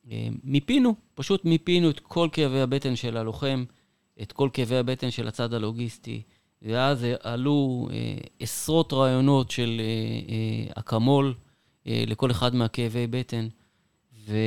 ומיפינו, 0.07 0.95
פשוט 1.15 1.45
מיפינו 1.45 1.89
את 1.89 1.99
כל 1.99 2.29
כאבי 2.31 2.61
הבטן 2.61 2.95
של 2.95 3.17
הלוחם, 3.17 3.63
את 4.21 4.31
כל 4.31 4.49
כאבי 4.53 4.77
הבטן 4.77 5.11
של 5.11 5.27
הצד 5.27 5.53
הלוגיסטי, 5.53 6.21
ואז 6.61 7.05
עלו 7.23 7.87
אה, 7.91 8.15
עשרות 8.39 8.93
רעיונות 8.93 9.51
של 9.51 9.81
אה, 9.81 9.85
אה, 10.33 10.71
אקמול 10.79 11.33
אה, 11.87 12.03
לכל 12.07 12.31
אחד 12.31 12.55
מהכאבי 12.55 13.07
בטן. 13.07 13.47
ו, 14.27 14.37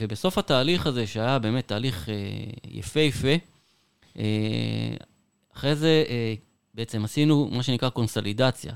ובסוף 0.00 0.38
התהליך 0.38 0.86
הזה, 0.86 1.06
שהיה 1.06 1.38
באמת 1.38 1.68
תהליך 1.68 2.08
אה, 2.08 2.14
יפהפה, 2.64 3.34
אה, 4.18 4.94
אחרי 5.56 5.74
זה 5.76 6.04
אה, 6.08 6.34
בעצם 6.74 7.04
עשינו 7.04 7.48
מה 7.52 7.62
שנקרא 7.62 7.88
קונסולידציה. 7.88 8.74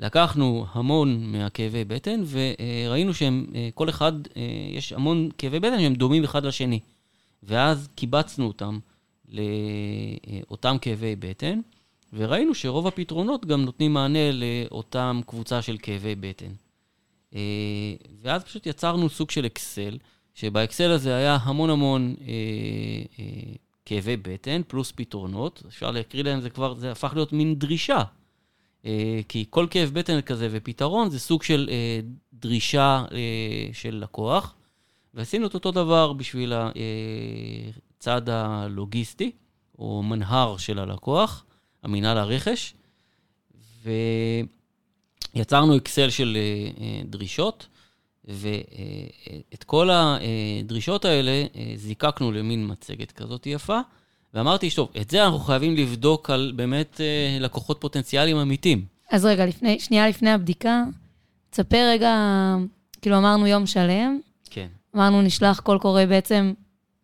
לקחנו 0.00 0.66
המון 0.72 1.32
מהכאבי 1.32 1.84
בטן, 1.84 2.22
וראינו 2.26 3.14
שהם, 3.14 3.46
אה, 3.54 3.68
כל 3.74 3.88
אחד, 3.88 4.12
אה, 4.36 4.42
יש 4.72 4.92
המון 4.92 5.28
כאבי 5.38 5.60
בטן 5.60 5.80
שהם 5.80 5.94
דומים 5.94 6.24
אחד 6.24 6.44
לשני. 6.44 6.80
ואז 7.42 7.88
קיבצנו 7.94 8.46
אותם 8.46 8.78
לאותם 9.28 10.76
כאבי 10.80 11.16
בטן, 11.16 11.60
וראינו 12.12 12.54
שרוב 12.54 12.86
הפתרונות 12.86 13.46
גם 13.46 13.64
נותנים 13.64 13.92
מענה 13.92 14.32
לאותם 14.32 15.20
קבוצה 15.26 15.62
של 15.62 15.76
כאבי 15.82 16.14
בטן. 16.14 16.52
אה, 17.34 17.94
ואז 18.22 18.44
פשוט 18.44 18.66
יצרנו 18.66 19.08
סוג 19.08 19.30
של 19.30 19.46
אקסל, 19.46 19.98
שבאקסל 20.34 20.90
הזה 20.90 21.16
היה 21.16 21.38
המון 21.42 21.70
המון 21.70 22.14
כאבי 23.84 24.16
בטן, 24.16 24.62
פלוס 24.68 24.92
פתרונות. 24.96 25.62
אפשר 25.68 25.90
להקריא 25.90 26.24
להם, 26.24 26.40
זה 26.40 26.50
כבר, 26.50 26.74
זה 26.74 26.92
הפך 26.92 27.12
להיות 27.14 27.32
מין 27.32 27.54
דרישה 27.54 27.96
אה, 27.98 28.19
כי 29.28 29.44
כל 29.50 29.66
כאב 29.70 29.90
בטן 29.92 30.20
כזה 30.20 30.48
ופתרון 30.50 31.10
זה 31.10 31.18
סוג 31.18 31.42
של 31.42 31.68
אה, 31.72 32.00
דרישה 32.32 33.04
אה, 33.12 33.68
של 33.72 33.94
לקוח, 34.02 34.54
ועשינו 35.14 35.46
את 35.46 35.54
אותו 35.54 35.70
דבר 35.70 36.12
בשביל 36.12 36.52
הצד 37.96 38.28
הלוגיסטי, 38.28 39.30
או 39.78 40.02
מנהר 40.02 40.56
של 40.56 40.78
הלקוח, 40.78 41.44
המינהל 41.82 42.18
הרכש, 42.18 42.74
ויצרנו 45.34 45.76
אקסל 45.76 46.10
של 46.10 46.38
דרישות, 47.04 47.66
ואת 48.24 49.64
כל 49.66 49.90
הדרישות 49.92 51.04
האלה 51.04 51.46
זיקקנו 51.76 52.32
למין 52.32 52.70
מצגת 52.70 53.12
כזאת 53.12 53.46
יפה, 53.46 53.80
ואמרתי, 54.34 54.70
טוב, 54.70 54.88
את 55.00 55.10
זה 55.10 55.24
אנחנו 55.24 55.38
חייבים 55.38 55.76
לבדוק 55.76 56.30
על 56.30 56.52
באמת 56.56 57.00
אה, 57.00 57.38
לקוחות 57.40 57.80
פוטנציאליים 57.80 58.36
אמיתיים. 58.36 58.84
אז 59.10 59.24
רגע, 59.24 59.46
לפני, 59.46 59.80
שנייה 59.80 60.08
לפני 60.08 60.30
הבדיקה, 60.30 60.84
תספר 61.50 61.88
רגע, 61.92 62.16
כאילו 63.02 63.18
אמרנו 63.18 63.46
יום 63.46 63.66
שלם, 63.66 64.18
כן. 64.50 64.66
אמרנו 64.96 65.22
נשלח 65.22 65.60
קול 65.60 65.78
קורא 65.78 66.04
בעצם 66.04 66.52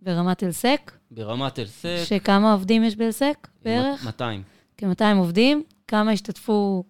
ברמת 0.02 0.42
אלסק, 0.42 0.92
ברמת 1.11 1.59
אלסק, 1.59 1.97
שכמה 2.04 2.52
עובדים 2.52 2.85
יש 2.85 2.97
באלסק 2.97 3.49
בערך? 3.64 4.04
200. 4.04 4.42
כ-200 4.76 5.16
עובדים, 5.16 5.62
כמה 5.88 6.12
השתתפו 6.12 6.85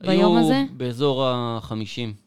ביום 0.00 0.36
הזה? 0.36 0.56
היו 0.56 0.66
באזור 0.76 1.26
ה-50. 1.26 2.19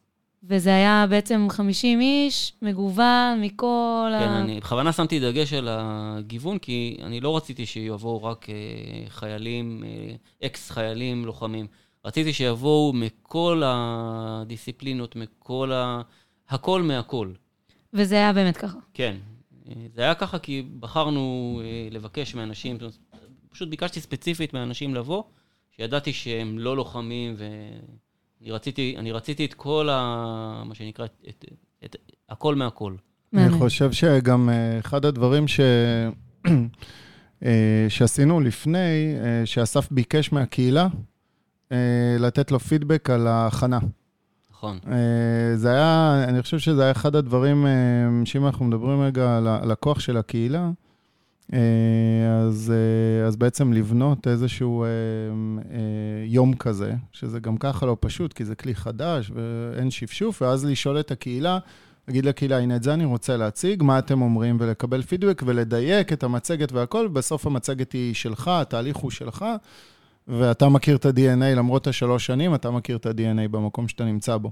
וזה 0.43 0.75
היה 0.75 1.05
בעצם 1.09 1.47
50 1.49 2.01
איש, 2.01 2.53
מגוון 2.61 3.41
מכל 3.41 4.09
כן, 4.19 4.27
ה... 4.29 4.39
אני 4.41 4.59
בכוונה 4.59 4.93
שמתי 4.93 5.19
דגש 5.19 5.53
על 5.53 5.67
הגיוון, 5.71 6.57
כי 6.57 6.97
אני 7.03 7.21
לא 7.21 7.37
רציתי 7.37 7.65
שיבואו 7.65 8.23
רק 8.23 8.49
אה, 8.49 8.55
חיילים, 9.09 9.83
אה, 9.85 10.47
אקס 10.47 10.71
חיילים 10.71 11.25
לוחמים. 11.25 11.67
רציתי 12.05 12.33
שיבואו 12.33 12.93
מכל 12.93 13.61
הדיסציפלינות, 13.65 15.15
מכל 15.15 15.71
ה... 15.71 16.01
הכל 16.49 16.81
מהכל. 16.81 17.31
וזה 17.93 18.15
היה 18.15 18.33
באמת 18.33 18.57
ככה. 18.57 18.77
כן. 18.93 19.15
אה, 19.69 19.73
זה 19.95 20.01
היה 20.01 20.15
ככה 20.15 20.39
כי 20.39 20.61
בחרנו 20.79 21.61
אה, 21.63 21.87
לבקש 21.91 22.35
מאנשים, 22.35 22.77
פשוט 23.49 23.69
ביקשתי 23.69 24.01
ספציפית 24.01 24.53
מאנשים 24.53 24.95
לבוא, 24.95 25.23
שידעתי 25.75 26.13
שהם 26.13 26.59
לא 26.59 26.75
לוחמים, 26.75 27.35
ואני 28.43 28.51
רציתי, 28.51 28.95
אני 28.97 29.11
רציתי 29.11 29.45
את 29.45 29.53
כל 29.53 29.89
ה... 29.91 30.63
מה 30.65 30.75
שנקרא, 30.75 31.05
את, 31.05 31.11
את, 31.29 31.45
את, 31.85 31.95
הכל 32.29 32.55
מהכל. 32.55 32.95
אני. 33.33 33.49
חושב 33.49 33.91
שגם 33.91 34.49
אה, 34.49 34.79
אחד 34.79 35.05
הדברים 35.05 35.47
ש... 35.47 35.59
אה, 37.45 37.85
שעשינו 37.89 38.39
לפני, 38.39 39.15
אה, 39.23 39.45
שאסף 39.45 39.91
ביקש 39.91 40.31
מהקהילה 40.31 40.87
לתת 42.19 42.51
לו 42.51 42.59
פידבק 42.59 43.09
על 43.09 43.27
ההכנה. 43.27 43.79
נכון. 44.51 44.79
זה 45.55 45.69
היה, 45.69 46.23
אני 46.27 46.41
חושב 46.41 46.59
שזה 46.59 46.83
היה 46.83 46.91
אחד 46.91 47.15
הדברים, 47.15 47.65
שאם 48.25 48.45
אנחנו 48.45 48.65
מדברים 48.65 49.01
רגע 49.01 49.37
על 49.37 49.71
הכוח 49.71 49.99
של 49.99 50.17
הקהילה, 50.17 50.69
אז, 51.51 52.73
אה, 52.75 53.27
אז 53.27 53.35
בעצם 53.35 53.73
לבנות 53.73 54.27
איזשהו 54.27 54.83
אה, 54.83 54.87
אה, 54.87 55.77
יום 56.25 56.53
כזה, 56.53 56.93
שזה 57.11 57.39
גם 57.39 57.57
ככה 57.57 57.85
לא 57.85 57.97
פשוט, 57.99 58.33
כי 58.33 58.45
זה 58.45 58.55
כלי 58.55 58.75
חדש 58.75 59.31
ואין 59.35 59.91
שפשוף, 59.91 60.41
ואז 60.41 60.65
לשאול 60.65 60.99
את 60.99 61.11
הקהילה, 61.11 61.59
להגיד 62.07 62.25
לקהילה, 62.25 62.57
הנה 62.57 62.75
את 62.75 62.83
זה 62.83 62.93
אני 62.93 63.05
רוצה 63.05 63.37
להציג, 63.37 63.83
מה 63.83 63.99
אתם 63.99 64.21
אומרים, 64.21 64.57
ולקבל 64.59 65.01
פידבק 65.01 65.43
ולדייק 65.45 66.13
את 66.13 66.23
המצגת 66.23 66.71
והכל, 66.71 67.07
בסוף 67.07 67.47
המצגת 67.47 67.91
היא 67.91 68.13
שלך, 68.13 68.47
התהליך 68.47 68.97
הוא 68.97 69.11
שלך, 69.11 69.45
ואתה 70.27 70.69
מכיר 70.69 70.95
את 70.95 71.05
ה-DNA, 71.05 71.55
למרות 71.55 71.87
השלוש 71.87 72.25
שנים, 72.25 72.55
אתה 72.55 72.71
מכיר 72.71 72.97
את 72.97 73.05
ה-DNA 73.05 73.47
במקום 73.51 73.87
שאתה 73.87 74.05
נמצא 74.05 74.37
בו. 74.37 74.51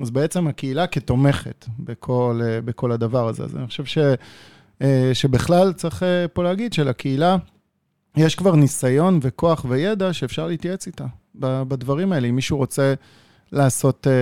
אז 0.00 0.10
בעצם 0.10 0.46
הקהילה 0.46 0.86
כתומכת 0.86 1.66
בכל, 1.78 2.40
אה, 2.44 2.60
בכל 2.60 2.92
הדבר 2.92 3.28
הזה. 3.28 3.44
אז 3.44 3.56
אני 3.56 3.66
חושב 3.66 3.84
ש, 3.84 3.98
אה, 3.98 4.14
שבכלל 5.12 5.72
צריך 5.72 6.02
אה, 6.02 6.28
פה 6.28 6.42
להגיד 6.42 6.72
שלקהילה 6.72 7.36
יש 8.16 8.34
כבר 8.34 8.56
ניסיון 8.56 9.18
וכוח 9.22 9.66
וידע 9.68 10.12
שאפשר 10.12 10.46
להתייעץ 10.46 10.86
איתה 10.86 11.06
בדברים 11.34 12.12
האלה, 12.12 12.28
אם 12.28 12.36
מישהו 12.36 12.58
רוצה 12.58 12.94
לעשות 13.52 14.06
אה, 14.06 14.12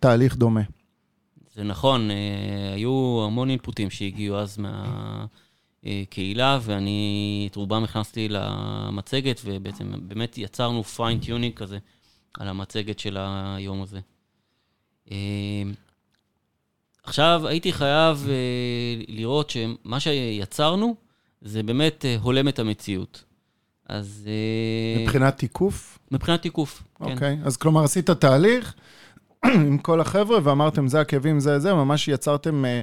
תהליך 0.00 0.36
דומה. 0.36 0.60
זה 1.54 1.62
נכון, 1.62 2.10
אה, 2.10 2.74
היו 2.74 3.22
המון 3.26 3.50
אינפוטים 3.50 3.90
שהגיעו 3.90 4.36
אז 4.36 4.58
מהקהילה, 5.84 6.58
ואני 6.62 7.48
את 7.50 7.56
רובם 7.56 7.84
הכנסתי 7.84 8.28
למצגת, 8.28 9.40
ובעצם 9.44 9.92
באמת 10.08 10.38
יצרנו 10.38 10.84
fine 10.84 11.12
tuning 11.12 11.54
כזה 11.54 11.78
על 12.34 12.48
המצגת 12.48 12.98
של 12.98 13.16
היום 13.20 13.82
הזה. 13.82 14.00
עכשיו, 17.02 17.42
הייתי 17.46 17.72
חייב 17.72 18.26
אה, 18.28 19.04
לראות 19.08 19.50
שמה 19.50 20.00
שיצרנו 20.00 20.96
זה 21.42 21.62
באמת 21.62 22.04
אה, 22.04 22.16
הולם 22.20 22.48
את 22.48 22.58
המציאות. 22.58 23.24
אז... 23.88 24.28
אה, 24.28 25.02
מבחינת 25.02 25.38
תיקוף, 25.38 25.98
מבחינת 26.10 26.42
תיקוף, 26.42 26.82
כן. 27.04 27.12
אוקיי. 27.12 27.38
אז 27.44 27.56
כלומר, 27.56 27.84
עשית 27.84 28.10
תהליך 28.10 28.74
עם 29.54 29.78
כל 29.78 30.00
החבר'ה, 30.00 30.38
ואמרתם, 30.42 30.88
זה 30.88 31.00
הכאבים, 31.00 31.40
זה 31.40 31.58
זה, 31.58 31.74
ממש 31.74 32.08
יצרתם 32.08 32.64
אה, 32.64 32.80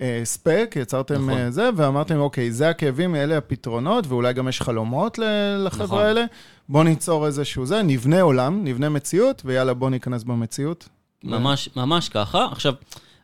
אה, 0.00 0.20
ספק, 0.24 0.74
יצרתם 0.80 1.30
נכון. 1.30 1.50
זה, 1.50 1.70
ואמרתם, 1.76 2.18
אוקיי, 2.18 2.52
זה 2.52 2.68
הכאבים, 2.68 3.14
אלה 3.14 3.36
הפתרונות, 3.38 4.06
ואולי 4.06 4.32
גם 4.32 4.48
יש 4.48 4.60
חלומות 4.60 5.18
לחבר'ה 5.58 5.86
נכון. 5.86 6.02
האלה. 6.02 6.24
בואו 6.68 6.82
ניצור 6.82 7.26
איזשהו 7.26 7.66
זה, 7.66 7.82
נבנה 7.82 8.20
עולם, 8.20 8.64
נבנה 8.64 8.88
מציאות, 8.88 9.42
ויאללה, 9.44 9.74
בואו 9.74 9.90
ניכנס 9.90 10.22
במציאות. 10.22 10.88
ממש, 11.24 11.68
ממש 11.76 12.08
ככה. 12.08 12.46
עכשיו, 12.52 12.74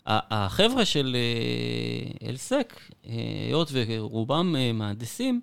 החבר'ה 0.06 0.84
של 0.84 1.16
אה, 1.18 2.28
אלסק, 2.28 2.80
אה, 3.06 3.12
היות 3.46 3.68
ורובם 3.72 4.56
אה, 4.58 4.72
מהנדסים, 4.72 5.40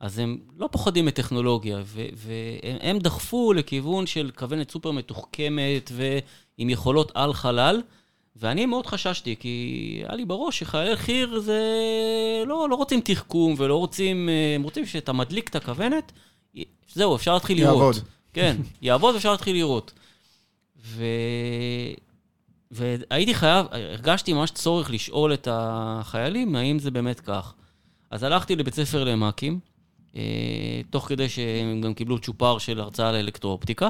אז 0.00 0.18
הם 0.18 0.38
לא 0.58 0.68
פוחדים 0.72 1.06
מטכנולוגיה, 1.06 1.82
והם 1.86 2.76
הם 2.80 2.98
דחפו 2.98 3.52
לכיוון 3.52 4.06
של 4.06 4.30
כוונת 4.36 4.70
סופר 4.70 4.90
מתוחכמת 4.90 5.92
ועם 5.94 6.70
יכולות 6.70 7.12
על 7.14 7.34
חלל, 7.34 7.82
ואני 8.36 8.66
מאוד 8.66 8.86
חששתי, 8.86 9.36
כי 9.40 10.02
היה 10.04 10.16
לי 10.16 10.24
בראש 10.24 10.58
שחיילי 10.58 10.96
חי"ר 10.96 11.40
זה... 11.40 11.62
לא, 12.46 12.68
לא 12.70 12.74
רוצים 12.74 13.00
תחכום 13.00 13.54
ולא 13.58 13.76
רוצים... 13.76 14.28
הם 14.56 14.62
רוצים 14.62 14.86
שאתה 14.86 15.12
מדליק 15.12 15.48
את 15.48 15.56
הכוונת, 15.56 16.12
זהו, 16.94 17.16
אפשר 17.16 17.34
להתחיל 17.34 17.58
לראות. 17.58 17.76
יעבוד. 17.76 17.96
כן, 18.32 18.56
יעבוד 18.82 19.14
ואפשר 19.14 19.32
להתחיל 19.32 19.56
לראות. 19.56 19.92
ו... 20.84 21.04
והייתי 22.70 23.34
חייב, 23.34 23.66
הרגשתי 23.70 24.32
ממש 24.32 24.50
צורך 24.50 24.90
לשאול 24.90 25.34
את 25.34 25.48
החיילים 25.50 26.56
האם 26.56 26.78
זה 26.78 26.90
באמת 26.90 27.20
כך. 27.20 27.54
אז 28.10 28.22
הלכתי 28.22 28.56
לבית 28.56 28.74
ספר 28.74 29.04
למ"כים, 29.04 29.58
אה, 30.16 30.80
תוך 30.90 31.08
כדי 31.08 31.28
שהם 31.28 31.80
גם 31.80 31.94
קיבלו 31.94 32.18
צ'ופר 32.18 32.58
של 32.58 32.80
הרצאה 32.80 33.12
לאלקטרואופטיקה, 33.12 33.88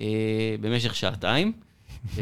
אה, 0.00 0.54
במשך 0.60 0.94
שעתיים. 0.94 1.52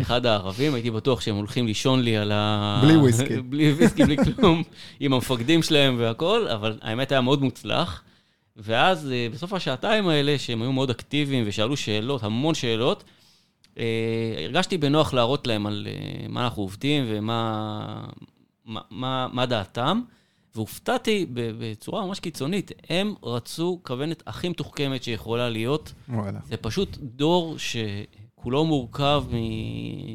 אחד 0.01 0.27
הערבים, 0.27 0.75
הייתי 0.75 0.91
בטוח 0.91 1.21
שהם 1.21 1.37
הולכים 1.37 1.67
לישון 1.67 2.03
לי 2.03 2.17
על 2.17 2.33
ה... 2.33 2.81
בלי 2.85 2.97
וויסקי. 2.97 3.41
בלי 3.51 3.73
וויסקי, 3.73 4.05
בלי 4.05 4.17
כלום, 4.17 4.63
עם 5.01 5.13
המפקדים 5.13 5.63
שלהם 5.63 5.97
והכול, 5.99 6.49
אבל 6.49 6.79
האמת 6.83 7.13
היה 7.13 7.21
מאוד 7.21 7.43
מוצלח. 7.43 8.03
ואז 8.57 9.13
אה, 9.13 9.27
בסוף 9.33 9.53
השעתיים 9.53 10.09
האלה, 10.09 10.39
שהם 10.39 10.63
היו 10.63 10.73
מאוד 10.73 10.91
אקטיביים 10.91 11.45
ושאלו 11.47 11.77
שאלות, 11.77 12.23
המון 12.23 12.55
שאלות, 12.55 13.05
הרגשתי 14.45 14.79
בנוח 14.79 15.15
להראות 15.15 15.47
להם 15.47 15.67
על 15.67 15.87
אה, 15.91 16.29
מה 16.29 16.45
אנחנו 16.45 16.63
עובדים 16.63 17.05
ומה 17.07 18.05
מה, 18.67 18.81
מה, 18.91 19.29
מה 19.33 19.47
דעתם, 19.47 20.01
והופתעתי 20.55 21.27
בצורה 21.33 22.07
ממש 22.07 22.21
קיצונית. 22.21 22.73
הם 22.89 23.15
רצו 23.23 23.81
כוונת 23.83 24.23
הכי 24.27 24.49
מתוחכמת 24.49 25.03
שיכולה 25.03 25.49
להיות. 25.49 25.93
וואלה. 26.09 26.39
זה 26.45 26.57
פשוט 26.57 26.97
דור 27.01 27.57
שכולו 27.59 28.65
מורכב 28.65 29.25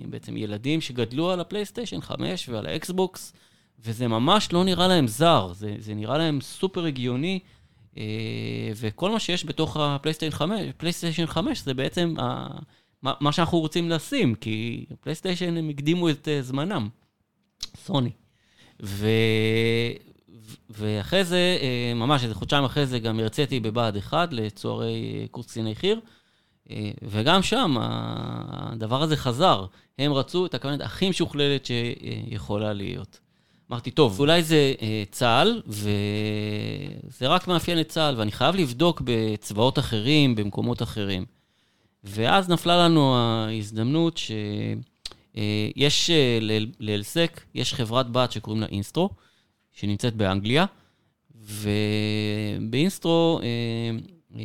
מבעצם 0.06 0.38
ילדים 0.38 0.82
שגדלו 0.82 1.32
על 1.32 1.39
הפלייסטיישן 1.39 2.02
5 2.02 2.50
ועל 2.50 2.65
האקסבוקס, 2.65 3.34
וזה 3.80 4.08
ממש 4.08 4.54
לא 4.54 4.63
נראה 4.63 4.88
להם 4.88 5.08
זר, 5.08 5.54
זה, 5.54 5.76
זה 5.80 5.93
נראה 5.93 6.17
להם 6.17 6.41
סופר 6.41 6.86
הגיוני, 6.86 7.39
אה, 7.97 8.04
וכל 8.76 9.12
מה 9.12 9.19
שיש 9.19 9.45
בתוך 9.45 9.78
הפלייסטיישן 9.78 10.38
5, 10.38 10.60
פלייסטיישן 10.78 11.26
5 11.26 11.63
זה 11.63 11.74
בעצם 11.74 12.15
ה, 12.19 12.47
מה, 13.04 13.32
שאנחנו 13.32 13.60
רוצים 13.60 13.90
לשים, 13.90 14.36
כי 14.36 14.86
הפלייסטיישן 14.92 15.58
הם 15.58 15.70
הקדימו 15.70 16.10
את 16.10 16.28
אה, 16.28 16.42
זמנם, 16.42 16.90
סוני. 17.78 18.12
ו... 18.84 19.08
ואחרי 20.70 21.24
זה, 21.24 21.58
אה, 21.62 21.94
ממש 21.96 22.24
איזה 22.24 22.36
חודשיים 22.36 22.64
אחרי 22.64 22.86
זה, 22.86 23.00
גם 23.00 23.20
הרציתי 23.20 23.60
בבה"ד 23.60 23.98
1 23.98 24.34
לצוערי 24.34 25.20
אה, 25.22 25.28
קורס 25.28 25.46
קציני 25.48 25.76
חי"ר, 25.76 26.00
וגם 27.02 27.44
שם 27.44 27.76
הדבר 27.80 29.02
הזה 29.02 29.18
חזר. 29.18 29.66
הם 30.00 30.14
רצו 30.14 30.46
את 30.46 30.54
הכוונת 30.54 30.82
הכי 30.82 31.10
משוכללת 31.10 31.66
שיכולה 31.66 32.74
להיות. 32.74 33.20
אמרתי, 33.72 33.92
טוב, 33.92 34.20
אולי 34.20 34.44
זה 34.44 34.74
צה"ל, 35.12 35.62
וזה 35.68 37.28
רק 37.28 37.48
מאפיין 37.48 37.80
את 37.80 37.90
צה"ל, 37.90 38.16
ואני 38.18 38.32
חייב 38.32 38.56
לבדוק 38.56 39.02
בצבאות 39.06 39.80
אחרים, 39.80 40.36
במקומות 40.36 40.82
אחרים. 40.82 41.26
ואז 42.04 42.50
נפלה 42.50 42.86
לנו 42.86 43.16
ההזדמנות 43.16 44.18
שיש 44.18 46.10
לאלסק, 46.80 47.42
יש 47.56 47.74
חברת 47.74 48.12
בת 48.12 48.32
שקוראים 48.32 48.62
לה 48.62 48.68
אינסטרו, 48.68 49.10
שנמצאת 49.72 50.16
באנגליה, 50.16 50.66
ובאינסטרו 51.42 53.40
אה, 53.44 53.48
אה, 54.36 54.42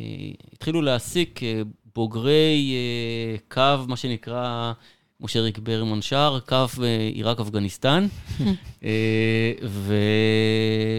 התחילו 0.53 0.81
להעסיק 0.81 1.43
אה, 1.43 1.61
בוגרי 1.95 2.73
אה, 2.75 3.37
קו, 3.47 3.87
מה 3.87 3.97
שנקרא 3.97 4.73
משה 5.21 5.39
ריק 5.41 5.57
ברמן 5.57 6.01
שר, 6.01 6.39
קו 6.45 6.55
אה, 6.83 7.09
עיראק 7.13 7.39
אפגניסטן, 7.39 8.07
אה, 8.83 9.51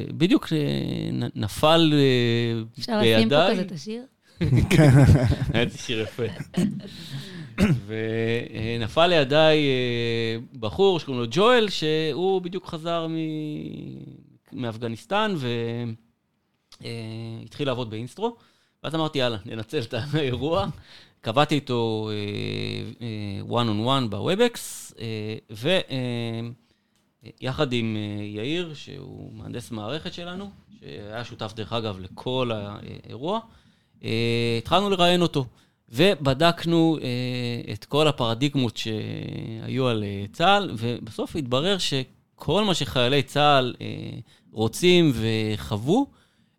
ובדיוק 0.09 0.53
אה, 0.53 0.59
נפל 1.35 1.92
אה, 1.94 2.62
אפשר 2.79 2.99
לשים 2.99 3.29
פה 3.29 3.35
כזה 3.35 3.49
בידיי, 3.49 3.61
את 3.61 3.73
השיר? 3.73 4.03
היה 5.55 5.64
לי 5.64 5.70
שיר 5.70 6.01
יפה. 6.01 6.22
ונפל 7.87 9.07
לידיי 9.07 9.59
אה, 9.59 10.37
בחור 10.61 11.01
שקוראים 11.01 11.22
לו 11.22 11.29
ג'ואל, 11.31 11.68
שהוא 11.68 12.42
בדיוק 12.42 12.66
חזר 12.66 13.07
מ- 13.07 13.98
מאפגניסטן 14.53 15.35
והתחיל 16.81 17.66
לעבוד 17.66 17.90
באינסטרו. 17.90 18.37
ואז 18.85 18.94
אמרתי, 18.94 19.18
יאללה, 19.18 19.38
ננצל 19.46 19.81
את 19.81 19.94
האירוע. 20.12 20.66
קבעתי 21.20 21.55
איתו 21.55 22.11
אה, 23.01 23.40
one 23.48 23.66
on 23.66 23.87
one 23.87 24.09
ב 24.11 24.23
Webex, 24.23 24.94
ויחד 27.40 27.72
עם 27.72 27.96
אה, 27.96 28.24
יאיר, 28.24 28.74
שהוא 28.74 29.33
מהנדס 29.35 29.70
מערכת 29.70 30.12
שלנו, 30.12 30.51
שהיה 30.81 31.24
שותף, 31.24 31.53
דרך 31.57 31.72
אגב, 31.72 31.98
לכל 31.98 32.51
האירוע, 32.55 33.35
אה, 33.37 33.42
התחלנו 34.59 34.91
לראיין 34.91 35.23
אותו. 35.23 35.45
ובדקנו 35.89 36.99
אה, 37.03 37.73
את 37.73 37.85
כל 37.85 38.09
הפרדיגמות 38.09 38.77
שהיו 38.77 39.89
על 39.89 40.05
אה, 40.05 40.25
צה"ל, 40.33 40.71
ובסוף 40.79 41.37
התברר 41.37 41.77
שכל 41.79 42.65
מה 42.65 42.75
שחיילי 42.75 43.23
צה"ל 43.23 43.75
אה, 43.81 43.87
רוצים 44.53 45.13
וחוו, 45.15 46.07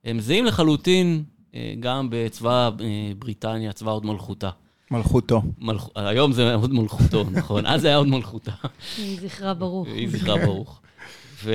הם 0.06 0.19
זהים 0.19 0.45
לחלוטין 0.45 1.23
אה, 1.56 1.73
גם 1.80 2.08
בצבא 2.12 2.69
אה, 2.82 3.12
בריטניה, 3.19 3.73
צבא 3.73 3.91
הוד 3.91 4.06
מלכותה. 4.06 4.49
מלכותו. 4.91 5.41
מלכ... 5.58 5.88
היום 5.95 6.32
זה 6.32 6.54
הוד 6.54 6.73
מלכותו, 6.73 7.23
נכון? 7.32 7.65
אז 7.65 7.82
זה 7.82 7.88
היה 7.88 7.97
הוד 7.97 8.08
מלכותה. 8.08 8.52
יהי 8.97 9.15
זכרה 9.15 9.54
ברוך. 9.54 9.88
יהי 9.88 10.08
זכרה 10.08 10.38
ברוך. 10.45 10.82
ו... 11.43 11.54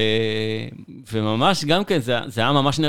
וממש 1.12 1.64
גם 1.64 1.84
כן, 1.84 1.98
זה, 1.98 2.18
זה 2.26 2.40
היה 2.40 2.52
ממש 2.52 2.80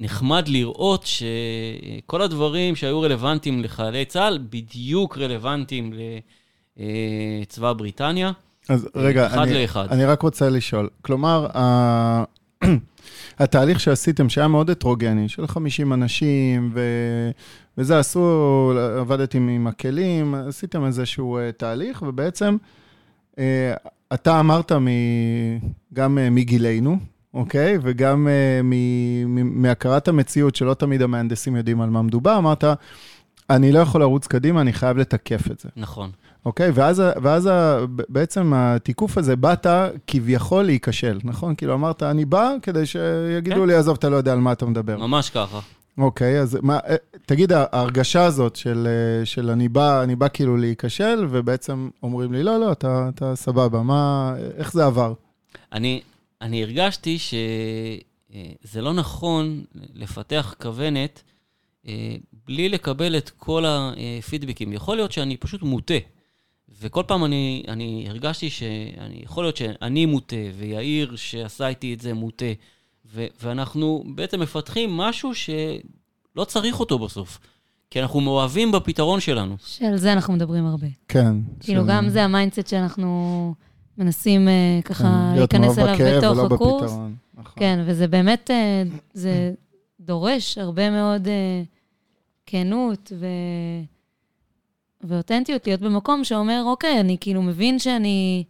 נחמד 0.00 0.48
לראות 0.48 1.04
שכל 1.06 2.22
הדברים 2.22 2.76
שהיו 2.76 3.00
רלוונטיים 3.00 3.62
לחיילי 3.62 4.04
צה"ל, 4.04 4.38
בדיוק 4.50 5.18
רלוונטיים 5.18 5.92
לצבא 6.76 7.72
בריטניה. 7.72 8.32
אז 8.68 8.88
רגע, 8.94 9.26
אחד 9.26 9.38
אני, 9.38 9.62
לאחד. 9.62 9.86
אני 9.90 10.04
רק 10.04 10.22
רוצה 10.22 10.50
לשאול. 10.50 10.88
כלומר, 11.02 11.46
ה... 11.56 12.24
התהליך 13.38 13.80
שעשיתם, 13.80 14.28
שהיה 14.28 14.48
מאוד 14.48 14.70
הטרוגני, 14.70 15.28
של 15.28 15.46
50 15.46 15.92
אנשים, 15.92 16.70
ו... 16.74 16.80
וזה 17.78 17.98
עשו, 17.98 18.72
עבדתם 19.00 19.48
עם 19.48 19.66
הכלים, 19.66 20.34
עשיתם 20.34 20.84
איזשהו 20.84 21.38
uh, 21.38 21.52
תהליך, 21.52 22.02
ובעצם 22.06 22.56
אתה 24.14 24.40
אמרת 24.40 24.72
מ... 24.72 24.88
גם 25.94 26.18
uh, 26.18 26.30
מגילנו, 26.30 26.96
אוקיי? 27.34 27.78
וגם 27.82 28.26
uh, 28.26 28.62
מ... 28.64 28.70
מ... 29.34 29.62
מהכרת 29.62 30.08
המציאות, 30.08 30.56
שלא 30.56 30.74
תמיד 30.74 31.02
המהנדסים 31.02 31.56
יודעים 31.56 31.80
על 31.80 31.90
מה 31.90 32.02
מדובר, 32.02 32.38
אמרת, 32.38 32.64
אני 33.50 33.72
לא 33.72 33.78
יכול 33.78 34.00
לרוץ 34.00 34.26
קדימה, 34.26 34.60
אני 34.60 34.72
חייב 34.72 34.96
לתקף 34.96 35.50
את 35.50 35.60
זה. 35.60 35.68
נכון. 35.76 36.10
אוקיי? 36.46 36.70
ואז, 36.74 37.02
ואז 37.22 37.50
בעצם 38.08 38.52
התיקוף 38.56 39.18
הזה, 39.18 39.36
באת 39.36 39.66
כביכול 40.06 40.62
להיכשל, 40.62 41.18
נכון? 41.24 41.54
כאילו 41.54 41.74
אמרת, 41.74 42.02
אני 42.02 42.24
בא 42.24 42.50
כדי 42.62 42.86
שיגידו 42.86 43.60
כן. 43.60 43.66
לי, 43.66 43.74
עזוב, 43.74 43.96
אתה 43.98 44.08
לא 44.08 44.16
יודע 44.16 44.32
על 44.32 44.38
מה 44.38 44.52
אתה 44.52 44.66
מדבר. 44.66 44.96
ממש 44.96 45.30
ככה. 45.30 45.60
אוקיי, 45.98 46.40
אז 46.40 46.58
מה, 46.62 46.78
אה, 46.88 46.96
תגיד, 47.26 47.52
ההרגשה 47.52 48.24
הזאת 48.24 48.56
של, 48.56 48.86
אה, 48.86 49.26
של 49.26 49.50
אני 49.50 49.68
בא, 49.68 50.02
אני 50.02 50.16
בא 50.16 50.28
כאילו 50.32 50.56
להיכשל, 50.56 51.26
ובעצם 51.30 51.90
אומרים 52.02 52.32
לי, 52.32 52.42
לא, 52.42 52.60
לא, 52.60 52.72
אתה, 52.72 53.10
אתה 53.14 53.36
סבבה, 53.36 53.82
מה, 53.82 54.34
איך 54.56 54.72
זה 54.72 54.84
עבר? 54.84 55.14
אני, 55.72 56.00
אני 56.40 56.62
הרגשתי 56.62 57.18
שזה 57.18 58.82
לא 58.82 58.92
נכון 58.92 59.64
לפתח 59.94 60.54
כוונת 60.62 61.22
אה, 61.86 62.16
בלי 62.46 62.68
לקבל 62.68 63.16
את 63.16 63.30
כל 63.30 63.64
הפידבקים. 63.66 64.72
יכול 64.72 64.96
להיות 64.96 65.12
שאני 65.12 65.36
פשוט 65.36 65.62
מוטה. 65.62 65.94
וכל 66.80 67.02
פעם 67.06 67.24
אני, 67.24 67.64
אני 67.68 68.06
הרגשתי 68.08 68.50
שאני, 68.50 69.20
יכול 69.22 69.44
להיות 69.44 69.56
שאני 69.56 70.06
מוטה, 70.06 70.36
ויאיר 70.58 71.16
שעשה 71.16 71.68
איתי 71.68 71.94
את 71.94 72.00
זה 72.00 72.14
מוטה, 72.14 72.44
ו, 73.14 73.26
ואנחנו 73.42 74.04
בעצם 74.14 74.40
מפתחים 74.40 74.96
משהו 74.96 75.34
שלא 75.34 76.44
צריך 76.44 76.80
אותו 76.80 76.98
בסוף. 76.98 77.38
כי 77.90 78.02
אנחנו 78.02 78.20
מאוהבים 78.20 78.72
בפתרון 78.72 79.20
שלנו. 79.20 79.56
שעל 79.66 79.96
זה 79.96 80.12
אנחנו 80.12 80.32
מדברים 80.34 80.66
הרבה. 80.66 80.86
כן. 81.08 81.34
כאילו, 81.60 81.82
של- 81.82 81.88
גם 81.88 82.08
זה 82.08 82.24
ה 82.24 82.29
mindset 82.29 82.66
שאנחנו 82.66 83.54
מנסים 83.98 84.48
אה, 84.48 84.80
ככה 84.84 85.30
כן, 85.32 85.38
להיכנס 85.38 85.78
אליו 85.78 85.94
בכאב 85.94 86.18
בתוך 86.24 86.38
ולא 86.38 86.54
הקורס. 86.54 86.82
בפתרון. 86.82 87.14
נכון. 87.34 87.52
כן, 87.56 87.82
וזה 87.86 88.06
באמת, 88.08 88.50
אה, 88.50 88.82
זה 89.14 89.52
דורש 90.00 90.58
הרבה 90.58 90.90
מאוד 90.90 91.28
אה, 91.28 91.62
כנות 92.46 93.12
ו... 93.18 93.26
ואותנטיות, 95.04 95.66
להיות 95.66 95.80
במקום 95.80 96.24
שאומר, 96.24 96.62
אוקיי, 96.66 97.00
אני 97.00 97.16
כאילו 97.20 97.42
מבין 97.42 97.78
שאני, 97.78 98.44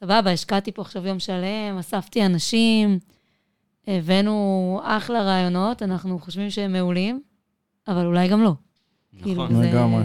סבבה, 0.00 0.32
השקעתי 0.32 0.72
פה 0.72 0.82
עכשיו 0.82 1.06
יום 1.06 1.18
שלם, 1.18 1.78
אספתי 1.80 2.26
אנשים, 2.26 2.98
הבאנו 3.88 4.80
אחלה 4.82 5.22
רעיונות, 5.22 5.82
אנחנו 5.82 6.18
חושבים 6.18 6.50
שהם 6.50 6.72
מעולים, 6.72 7.22
אבל 7.88 8.06
אולי 8.06 8.28
גם 8.28 8.42
לא. 8.42 8.52
כאילו, 9.22 9.44
נכון. 9.44 9.62
זה, 9.62 9.70
לגמרי. 9.70 10.02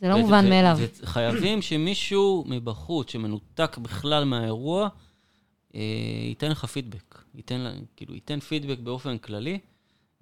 זה 0.00 0.08
לא 0.08 0.14
ו- 0.14 0.18
מובן 0.18 0.44
ו- 0.46 0.48
מאליו. 0.48 0.78
וחייבים 1.02 1.62
שמישהו 1.62 2.44
מבחוץ, 2.48 3.10
שמנותק 3.10 3.78
בכלל 3.78 4.24
מהאירוע, 4.24 4.88
אה, 5.74 5.80
ייתן 6.28 6.50
לך 6.50 6.64
פידבק. 6.64 7.18
ייתן, 7.34 7.66
כאילו, 7.96 8.14
ייתן 8.14 8.40
פידבק 8.40 8.78
באופן 8.78 9.18
כללי. 9.18 9.58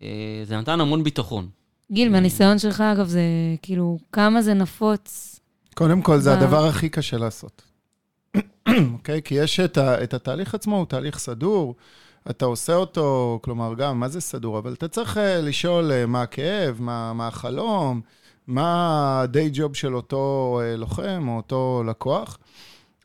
אה, 0.03 0.43
זה 0.45 0.57
נתן 0.57 0.81
המון 0.81 1.05
ביטחון. 1.05 1.49
גיל, 1.93 2.09
מהניסיון 2.09 2.59
שלך, 2.59 2.81
אגב, 2.81 3.07
זה 3.07 3.23
כאילו, 3.63 3.99
כמה 4.13 4.43
זה 4.43 4.55
נפוץ. 4.55 5.41
קודם 5.75 6.03
כל, 6.03 6.19
זה 6.19 6.33
הדבר 6.33 6.67
הכי 6.67 6.89
קשה 6.89 7.19
לעשות. 7.19 7.63
אוקיי? 8.93 9.23
כי 9.23 9.35
יש 9.35 9.61
את, 9.61 9.79
ה, 9.79 10.03
את 10.03 10.15
התהליך 10.15 10.55
עצמו, 10.55 10.77
הוא 10.77 10.87
תהליך 10.87 11.19
סדור, 11.19 11.75
אתה 12.31 12.45
עושה 12.45 12.75
אותו, 12.75 13.39
כלומר, 13.43 13.75
גם, 13.75 14.01
מה 14.01 14.09
זה 14.09 14.21
סדור? 14.21 14.59
אבל 14.59 14.73
אתה 14.73 14.89
צריך 14.89 15.19
אה, 15.19 15.41
לשאול 15.41 15.93
אה, 15.93 16.07
מה 16.07 16.23
הכאב, 16.23 16.77
מה, 16.81 17.13
מה 17.13 17.27
החלום, 17.27 18.01
מה 18.47 18.65
ה-day 18.65 19.57
job 19.57 19.75
של 19.75 19.97
אותו 19.97 20.61
אה, 20.63 20.77
לוחם 20.77 21.29
או 21.29 21.37
אותו 21.37 21.83
לקוח, 21.87 22.39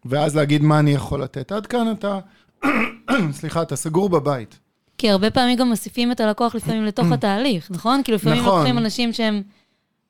ואז 0.06 0.36
להגיד 0.36 0.62
מה 0.62 0.80
אני 0.80 0.92
יכול 0.92 1.24
לתת. 1.24 1.52
עד 1.52 1.66
כאן 1.68 1.92
אתה, 1.92 2.20
סליחה, 3.40 3.62
אתה 3.62 3.76
סגור 3.76 4.10
בבית. 4.10 4.60
כי 4.98 5.10
הרבה 5.10 5.32
פעמים 5.32 5.58
גם 5.58 5.70
מוסיפים 5.70 6.12
את 6.12 6.20
הלקוח 6.20 6.56
לפעמים 6.56 6.86
לתוך 6.86 7.12
התהליך, 7.16 7.72
נכון? 7.72 8.02
כאילו 8.04 8.16
לפעמים 8.16 8.40
נכון. 8.40 8.58
לוקחים 8.58 8.78
אנשים 8.78 9.14
שהם 9.14 9.44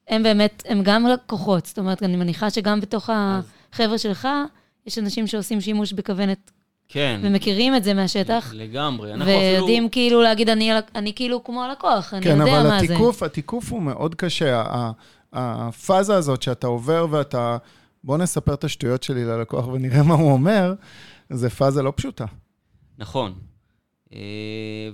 הם 0.08 0.24
באמת, 0.24 0.63
הם 0.68 0.82
גם 0.84 1.08
לקוחות. 1.08 1.66
זאת 1.66 1.80
אומרת, 1.80 2.04
אני 2.04 2.16
מניחה 2.16 2.50
שגם 2.50 2.82
בתוך 2.82 3.10
החבר'ה 3.13 3.98
שלך, 3.98 4.28
יש 4.86 4.98
אנשים 4.98 5.28
שעושים 5.28 5.62
שימוש 5.62 5.94
בכוונת, 5.94 6.52
כן, 6.93 7.21
ומכירים 7.23 7.75
את 7.75 7.84
זה 7.84 7.93
מהשטח, 7.93 8.51
לגמרי. 8.56 9.13
אנחנו 9.13 9.32
אפילו... 9.32 9.39
ויודעים 9.41 9.89
כאילו 9.89 10.21
להגיד, 10.21 10.49
אני, 10.49 10.71
אני 10.95 11.13
כאילו 11.13 11.43
כמו 11.43 11.63
הלקוח, 11.63 12.13
אני 12.13 12.23
כן, 12.23 12.38
יודע 12.39 12.60
אבל 12.60 12.69
מה 12.69 12.79
זה. 12.79 12.86
התיקוף, 12.86 13.23
התיקוף 13.23 13.71
הוא 13.71 13.82
מאוד 13.82 14.15
קשה. 14.15 14.63
ה- 14.67 14.91
הפאזה 15.34 16.15
הזאת 16.15 16.41
שאתה 16.41 16.67
עובר 16.67 17.08
ואתה, 17.10 17.58
בוא 18.03 18.17
נספר 18.17 18.53
את 18.53 18.63
השטויות 18.63 19.03
שלי 19.03 19.25
ללקוח 19.25 19.67
ונראה 19.67 20.03
מה 20.03 20.13
הוא 20.13 20.32
אומר, 20.32 20.73
זה 21.29 21.49
פאזה 21.49 21.82
לא 21.84 21.93
פשוטה. 21.95 22.25
נכון. 22.97 23.34
אה, 24.13 24.19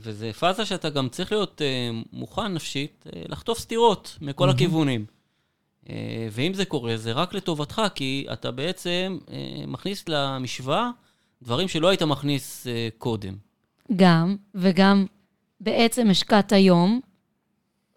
וזה 0.01 0.31
פאזה 0.39 0.65
שאתה 0.65 0.89
גם 0.89 1.09
צריך 1.09 1.31
להיות 1.31 1.61
אה, 1.61 1.89
מוכן 2.13 2.53
נפשית 2.53 3.05
אה, 3.15 3.21
לחטוף 3.27 3.59
סטירות 3.59 4.17
מכל 4.21 4.49
הכיוונים. 4.49 5.05
אה, 5.89 5.95
ואם 6.31 6.53
זה 6.53 6.65
קורה, 6.65 6.97
זה 6.97 7.11
רק 7.11 7.33
לטובתך, 7.33 7.81
כי 7.95 8.25
אתה 8.33 8.51
בעצם 8.51 9.17
מכניס 9.67 10.03
למשוואה 10.09 10.89
דברים 11.43 11.67
שלא 11.67 11.87
היית 11.87 12.01
מכניס 12.01 12.67
אה, 12.67 12.87
קודם. 12.97 13.35
גם, 13.95 14.35
וגם 14.55 15.05
בעצם 15.59 16.09
השקעת 16.09 16.51
יום, 16.51 17.01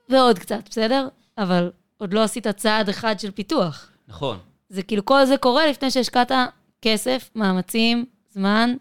ועוד 0.08 0.38
קצת, 0.38 0.68
בסדר? 0.70 1.08
אבל 1.38 1.70
עוד 1.96 2.12
לא 2.12 2.22
עשית 2.22 2.48
צעד 2.48 2.88
אחד 2.88 3.20
של 3.20 3.30
פיתוח. 3.30 3.90
נכון. 4.08 4.38
זה 4.68 4.82
כאילו, 4.82 5.04
כל 5.04 5.24
זה 5.24 5.36
קורה 5.36 5.66
לפני 5.66 5.90
שהשקעת 5.90 6.32
כסף, 6.82 7.30
מאמצים, 7.34 8.04
זמן, 8.30 8.74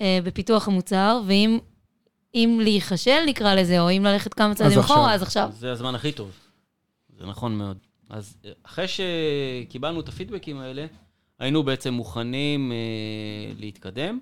אה, 0.00 0.18
בפיתוח 0.24 0.68
המוצר, 0.68 1.20
ואם 1.26 1.58
אם 2.34 2.60
להיכשל, 2.62 3.20
נקרא 3.26 3.54
לזה, 3.54 3.80
או 3.80 3.90
אם 3.90 4.04
ללכת 4.04 4.34
כמה 4.34 4.54
צעדים. 4.54 4.78
אחורה, 4.78 5.14
אז 5.14 5.22
עכשיו. 5.22 5.50
זה 5.52 5.72
הזמן 5.72 5.94
הכי 5.94 6.12
טוב. 6.12 6.30
זה 7.18 7.26
נכון 7.26 7.58
מאוד. 7.58 7.78
אז 8.10 8.36
אה, 8.44 8.50
אחרי 8.62 8.86
שקיבלנו 8.88 10.00
את 10.00 10.08
הפידבקים 10.08 10.58
האלה, 10.58 10.86
היינו 11.42 11.62
בעצם 11.62 11.94
מוכנים 11.94 12.72
אה, 12.72 13.52
להתקדם, 13.58 14.18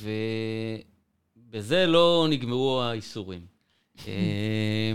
ובזה 0.00 1.86
לא 1.86 2.26
נגמרו 2.30 2.82
האיסורים. 2.82 3.46
אה, 4.08 4.92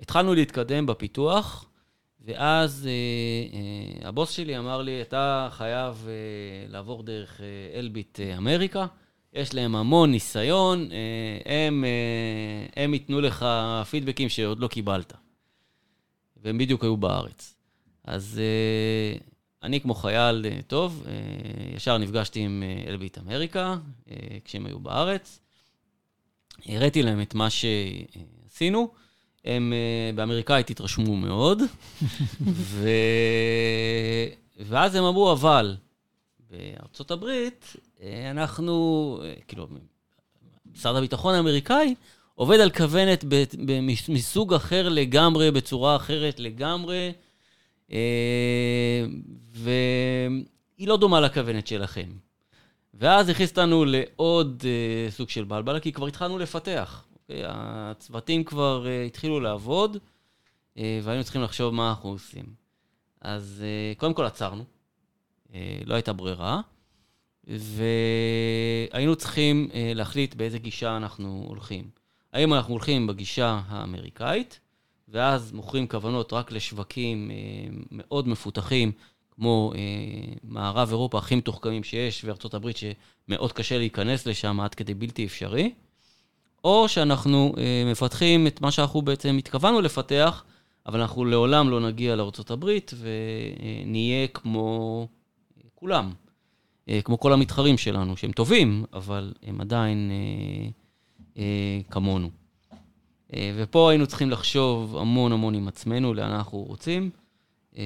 התחלנו 0.00 0.34
להתקדם 0.34 0.86
בפיתוח, 0.86 1.70
ואז 2.20 2.88
אה, 2.88 2.92
אה, 3.58 4.08
הבוס 4.08 4.30
שלי 4.30 4.58
אמר 4.58 4.82
לי, 4.82 5.02
אתה 5.02 5.48
חייב 5.52 6.06
אה, 6.08 6.12
לעבור 6.68 7.02
דרך 7.02 7.40
אה, 7.40 7.78
אלביט 7.78 8.20
אה, 8.20 8.36
אמריקה, 8.36 8.86
יש 9.32 9.54
להם 9.54 9.76
המון 9.76 10.10
ניסיון, 10.10 10.88
אה, 10.92 11.66
הם, 11.66 11.84
אה, 11.84 12.82
הם 12.82 12.94
ייתנו 12.94 13.20
לך 13.20 13.46
פידבקים 13.90 14.28
שעוד 14.28 14.60
לא 14.60 14.68
קיבלת. 14.68 15.12
והם 16.36 16.58
בדיוק 16.58 16.82
היו 16.82 16.96
בארץ. 16.96 17.54
אז 18.04 18.40
אה, 18.40 19.31
אני 19.62 19.80
כמו 19.80 19.94
חייל 19.94 20.46
אה, 20.46 20.58
טוב, 20.66 21.04
אה, 21.06 21.12
ישר 21.76 21.98
נפגשתי 21.98 22.40
עם 22.40 22.62
אה, 22.66 22.90
אלביט 22.90 23.18
אמריקה, 23.18 23.76
כשהם 24.44 24.66
היו 24.66 24.78
בארץ. 24.78 25.40
הראיתי 26.66 27.02
להם 27.02 27.22
את 27.22 27.34
מה 27.34 27.48
שעשינו. 27.50 28.88
הם 29.44 29.72
באמריקאית 30.14 30.70
התרשמו 30.70 31.16
מאוד, 31.16 31.62
ו... 32.42 32.88
ואז 34.58 34.94
הם 34.94 35.04
אמרו, 35.04 35.32
אבל 35.32 35.76
בארצות 36.50 37.10
הברית, 37.10 37.76
אנחנו, 38.30 39.20
כאילו, 39.48 39.66
משרד 40.74 40.96
הביטחון 40.96 41.34
האמריקאי 41.34 41.94
עובד 42.34 42.60
על 42.60 42.70
כוונת 42.70 43.24
ב- 43.28 43.44
ב- 43.66 43.80
מסוג 44.08 44.54
אחר 44.54 44.88
לגמרי, 44.88 45.50
בצורה 45.50 45.96
אחרת 45.96 46.40
לגמרי, 46.40 47.12
והיא 49.52 50.88
לא 50.88 50.96
דומה 50.96 51.20
לכוונת 51.20 51.66
שלכם. 51.66 52.08
ואז 52.94 53.28
הכניס 53.28 53.50
אותנו 53.50 53.84
לעוד 53.84 54.62
אה, 54.66 55.10
סוג 55.10 55.28
של 55.28 55.44
בלבלה, 55.44 55.80
כי 55.80 55.92
כבר 55.92 56.06
התחלנו 56.06 56.38
לפתח. 56.38 57.04
אוקיי? 57.22 57.42
הצוותים 57.46 58.44
כבר 58.44 58.86
אה, 58.86 59.04
התחילו 59.04 59.40
לעבוד, 59.40 59.96
אה, 60.78 61.00
והיינו 61.02 61.24
צריכים 61.24 61.42
לחשוב 61.42 61.74
מה 61.74 61.90
אנחנו 61.90 62.10
עושים. 62.10 62.44
אז 63.20 63.64
אה, 63.64 63.94
קודם 63.96 64.14
כל 64.14 64.24
עצרנו, 64.24 64.64
אה, 65.54 65.78
לא 65.84 65.94
הייתה 65.94 66.12
ברירה, 66.12 66.60
והיינו 67.44 69.16
צריכים 69.16 69.68
אה, 69.74 69.92
להחליט 69.94 70.34
באיזה 70.34 70.58
גישה 70.58 70.96
אנחנו 70.96 71.44
הולכים. 71.48 71.90
האם 72.32 72.54
אנחנו 72.54 72.72
הולכים 72.72 73.06
בגישה 73.06 73.60
האמריקאית, 73.66 74.60
ואז 75.12 75.52
מוכרים 75.52 75.86
כוונות 75.86 76.32
רק 76.32 76.52
לשווקים 76.52 77.30
אה, 77.30 77.36
מאוד 77.90 78.28
מפותחים, 78.28 78.92
כמו 79.30 79.72
אה, 79.74 79.80
מערב 80.44 80.88
אירופה 80.88 81.18
הכי 81.18 81.34
מתוחכמים 81.34 81.84
שיש, 81.84 82.24
וארצות 82.24 82.54
הברית 82.54 82.76
שמאוד 82.76 83.52
קשה 83.52 83.78
להיכנס 83.78 84.26
לשם 84.26 84.60
עד 84.60 84.74
כדי 84.74 84.94
בלתי 84.94 85.26
אפשרי, 85.26 85.72
או 86.64 86.88
שאנחנו 86.88 87.54
אה, 87.58 87.90
מפתחים 87.90 88.46
את 88.46 88.60
מה 88.60 88.70
שאנחנו 88.70 89.02
בעצם 89.02 89.36
התכוונו 89.38 89.80
לפתח, 89.80 90.44
אבל 90.86 91.00
אנחנו 91.00 91.24
לעולם 91.24 91.70
לא 91.70 91.80
נגיע 91.80 92.16
לארצות 92.16 92.50
הברית 92.50 92.94
ונהיה 92.98 94.26
כמו 94.28 95.08
כולם, 95.74 96.12
כמו 97.04 97.20
כל 97.20 97.32
המתחרים 97.32 97.78
שלנו, 97.78 98.16
שהם 98.16 98.32
טובים, 98.32 98.84
אבל 98.92 99.32
הם 99.42 99.60
עדיין 99.60 100.10
אה, 100.10 100.70
אה, 101.42 101.80
כמונו. 101.90 102.41
אה, 103.34 103.52
ופה 103.56 103.90
היינו 103.90 104.06
צריכים 104.06 104.30
לחשוב 104.30 104.96
המון 104.96 105.32
המון 105.32 105.54
עם 105.54 105.68
עצמנו, 105.68 106.14
לאן 106.14 106.30
אנחנו 106.30 106.58
רוצים. 106.58 107.10
אה, 107.76 107.82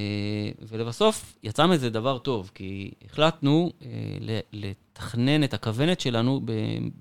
ולבסוף, 0.69 1.37
יצא 1.43 1.67
מזה 1.67 1.91
דבר 1.91 2.19
טוב, 2.19 2.51
כי 2.55 2.91
החלטנו 3.05 3.73
אה, 3.83 3.89
לתכנן 4.53 5.45
את 5.45 5.55
הכוונת 5.55 6.01
שלנו 6.01 6.41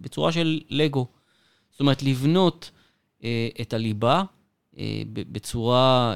בצורה 0.01 0.31
של 0.31 0.61
לגו. 0.69 1.07
זאת 1.71 1.79
אומרת, 1.79 2.03
לבנות 2.03 2.71
את 3.61 3.73
הליבה 3.73 4.23
בצורה 5.13 6.15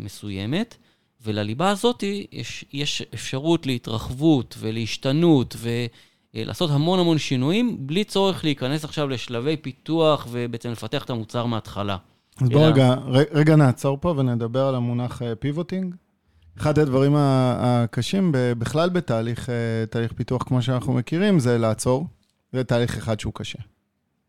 מסוימת, 0.00 0.76
ולליבה 1.22 1.70
הזאת 1.70 2.04
יש, 2.32 2.64
יש 2.72 3.02
אפשרות 3.14 3.66
להתרחבות 3.66 4.56
ולהשתנות 4.58 5.56
ולעשות 6.36 6.70
המון 6.70 6.98
המון 6.98 7.18
שינויים, 7.18 7.76
בלי 7.86 8.04
צורך 8.04 8.44
להיכנס 8.44 8.84
עכשיו 8.84 9.08
לשלבי 9.08 9.56
פיתוח 9.56 10.26
ובעצם 10.30 10.70
לפתח 10.70 11.04
את 11.04 11.10
המוצר 11.10 11.46
מההתחלה. 11.46 11.96
אז 12.42 12.48
בוא 12.48 12.66
רגע, 12.66 12.94
רגע 13.32 13.56
נעצור 13.56 13.98
פה 14.00 14.14
ונדבר 14.16 14.66
על 14.66 14.74
המונח 14.74 15.22
פיבוטינג. 15.38 15.94
אחד 16.58 16.78
הדברים 16.78 17.14
הקשים 17.16 18.30
בכלל 18.34 18.88
בתהליך 18.88 19.50
אה, 19.50 19.86
תהליך 19.90 20.12
פיתוח 20.12 20.42
כמו 20.42 20.62
שאנחנו 20.62 20.92
מכירים, 20.92 21.38
זה 21.38 21.58
לעצור. 21.58 22.06
זה 22.52 22.64
תהליך 22.64 22.96
אחד 22.96 23.20
שהוא 23.20 23.32
קשה. 23.34 23.58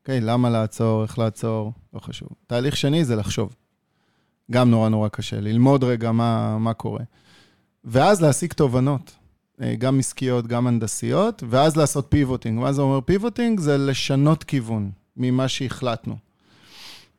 אוקיי, 0.02 0.22
למה 0.22 0.50
לעצור, 0.50 1.04
איך 1.04 1.20
לעצור, 1.20 1.72
לא 1.93 2.00
חשוב. 2.00 2.30
תהליך 2.48 2.78
שני 2.78 3.06
זה 3.06 3.15
לחשוב. 3.15 3.56
גם 4.52 4.72
נורא 4.72 4.89
נורא 4.89 5.08
קשה, 5.08 5.39
ללמוד 5.39 5.84
רגע 5.84 6.12
מה, 6.12 6.58
מה 6.58 6.74
קורה. 6.74 7.04
ואז 7.84 8.22
להסיק 8.22 8.54
תובנות, 8.54 9.12
אה, 9.12 9.16
גם 9.78 10.00
עסקיות, 10.00 10.48
גם 10.48 10.67
הנדסיות, 10.67 11.43
ואז 11.50 11.78
לעשות 11.78 12.06
pivoting. 12.10 12.60
מה 12.60 12.74
זה 12.74 12.82
אומר 12.82 13.02
pivoting? 13.02 13.60
זה 13.60 13.78
לשנות 13.78 14.43
כיוון 14.43 14.91
ממה 15.17 15.48
שהחלטנו. 15.48 16.15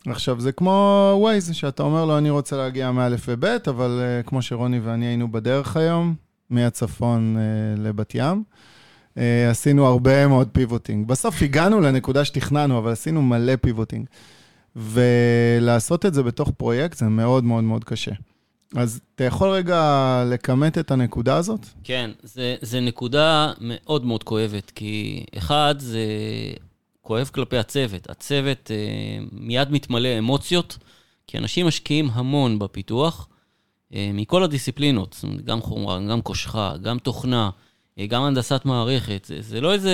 עכשיו, 0.06 0.40
זה 0.40 0.52
כמו 0.52 1.26
Waze, 1.26 1.52
שאתה 1.52 1.82
אומר 1.82 2.04
לו, 2.04 2.18
אני 2.18 2.30
רוצה 2.30 2.56
להגיע 2.56 2.92
מא' 2.92 3.08
לב', 3.28 3.44
אבל 3.44 4.00
אה, 4.00 4.28
כמו 4.28 4.42
שרוני 4.42 4.80
ואני 4.80 5.06
היינו 5.06 5.32
בדרך 5.32 5.76
היום, 5.76 6.14
מהצפון 6.50 7.36
אה, 7.36 7.80
לבת 7.80 8.14
ים, 8.14 8.42
אה, 9.14 9.20
עשינו 9.50 9.86
הרבה 9.86 10.26
מאוד 10.26 10.48
pivoting. 10.52 11.08
בסוף 11.08 11.42
הגענו 11.42 11.80
לנקודה 11.80 12.24
שתכננו, 12.24 12.78
אבל 12.78 12.92
עשינו 12.92 13.22
מלא 13.22 13.56
pivoting. 13.56 14.06
ולעשות 14.76 16.06
את 16.06 16.14
זה 16.14 16.22
בתוך 16.22 16.50
פרויקט 16.56 16.96
זה 16.96 17.08
מאוד 17.08 17.44
מאוד 17.44 17.64
מאוד 17.64 17.84
קשה. 17.84 18.12
אז 18.76 19.00
אתה 19.14 19.24
יכול 19.24 19.50
רגע 19.50 20.24
לכמת 20.32 20.78
את 20.78 20.90
הנקודה 20.90 21.36
הזאת? 21.36 21.66
כן, 21.84 22.10
זה 22.60 22.80
נקודה 22.80 23.52
מאוד 23.60 24.04
מאוד 24.04 24.24
כואבת, 24.24 24.70
כי 24.70 25.24
אחד, 25.38 25.74
זה 25.78 26.00
כואב 27.02 27.30
כלפי 27.34 27.58
הצוות. 27.58 28.10
הצוות 28.10 28.70
אה, 28.70 29.18
מיד 29.32 29.70
מתמלא 29.70 30.18
אמוציות, 30.18 30.78
כי 31.26 31.38
אנשים 31.38 31.66
משקיעים 31.66 32.10
המון 32.12 32.58
בפיתוח, 32.58 33.28
אה, 33.94 34.10
מכל 34.14 34.42
הדיסציפלינות, 34.42 35.12
זאת 35.12 35.22
אומרת, 35.22 35.44
גם 35.44 35.60
חומרה, 35.60 35.98
גם 36.10 36.20
קושחה, 36.20 36.76
גם 36.82 36.98
תוכנה, 36.98 37.50
אה, 37.98 38.06
גם 38.06 38.22
הנדסת 38.22 38.64
מערכת. 38.64 39.24
זה, 39.24 39.36
זה 39.40 39.60
לא 39.60 39.72
איזה 39.72 39.92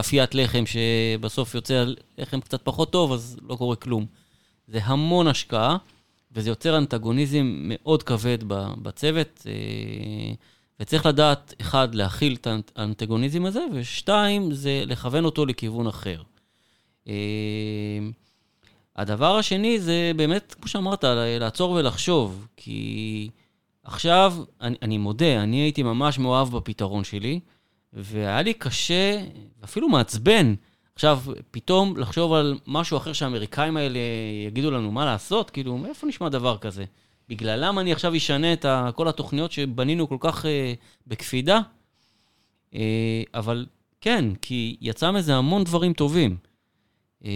אפיית 0.00 0.34
לחם 0.34 0.64
שבסוף 0.66 1.54
יוצא 1.54 1.84
לחם 2.18 2.40
קצת 2.40 2.60
פחות 2.64 2.92
טוב, 2.92 3.12
אז 3.12 3.36
לא 3.48 3.56
קורה 3.56 3.76
כלום. 3.76 4.06
זה 4.68 4.80
המון 4.84 5.26
השקעה, 5.26 5.76
וזה 6.32 6.50
יוצר 6.50 6.78
אנטגוניזם 6.78 7.60
מאוד 7.62 8.02
כבד 8.02 8.38
בצוות. 8.82 9.46
אה, 9.46 10.32
וצריך 10.80 11.06
לדעת, 11.06 11.54
אחד, 11.60 11.94
להכיל 11.94 12.34
את 12.40 12.46
האנט- 12.46 12.70
האנטגוניזם 12.76 13.46
הזה, 13.46 13.60
ושתיים, 13.74 14.52
זה 14.52 14.82
לכוון 14.86 15.24
אותו 15.24 15.46
לכיוון 15.46 15.86
אחר. 15.86 16.22
אה, 17.08 17.14
הדבר 18.96 19.36
השני 19.36 19.80
זה 19.80 20.12
באמת, 20.16 20.54
כמו 20.60 20.68
שאמרת, 20.68 21.04
לעצור 21.40 21.70
ולחשוב, 21.72 22.46
כי 22.56 23.28
עכשיו, 23.84 24.34
אני, 24.60 24.76
אני 24.82 24.98
מודה, 24.98 25.42
אני 25.42 25.56
הייתי 25.56 25.82
ממש 25.82 26.18
מאוהב 26.18 26.56
בפתרון 26.56 27.04
שלי, 27.04 27.40
והיה 27.92 28.42
לי 28.42 28.54
קשה, 28.54 29.24
אפילו 29.64 29.88
מעצבן, 29.88 30.54
עכשיו, 31.00 31.20
פתאום 31.50 31.96
לחשוב 31.96 32.32
על 32.32 32.58
משהו 32.66 32.96
אחר 32.96 33.12
שהאמריקאים 33.12 33.76
האלה 33.76 33.98
יגידו 34.46 34.70
לנו 34.70 34.92
מה 34.92 35.04
לעשות, 35.04 35.50
כאילו, 35.50 35.78
מאיפה 35.78 36.06
נשמע 36.06 36.28
דבר 36.28 36.58
כזה? 36.58 36.84
בגללם 37.28 37.78
אני 37.78 37.92
עכשיו 37.92 38.16
אשנה 38.16 38.52
את 38.52 38.66
כל 38.94 39.08
התוכניות 39.08 39.52
שבנינו 39.52 40.08
כל 40.08 40.16
כך 40.20 40.46
אה, 40.46 40.74
בקפידה? 41.06 41.60
אה, 42.74 43.22
אבל 43.34 43.66
כן, 44.00 44.24
כי 44.42 44.76
יצא 44.80 45.10
מזה 45.10 45.36
המון 45.36 45.64
דברים 45.64 45.92
טובים. 45.92 46.36
אה, 47.24 47.30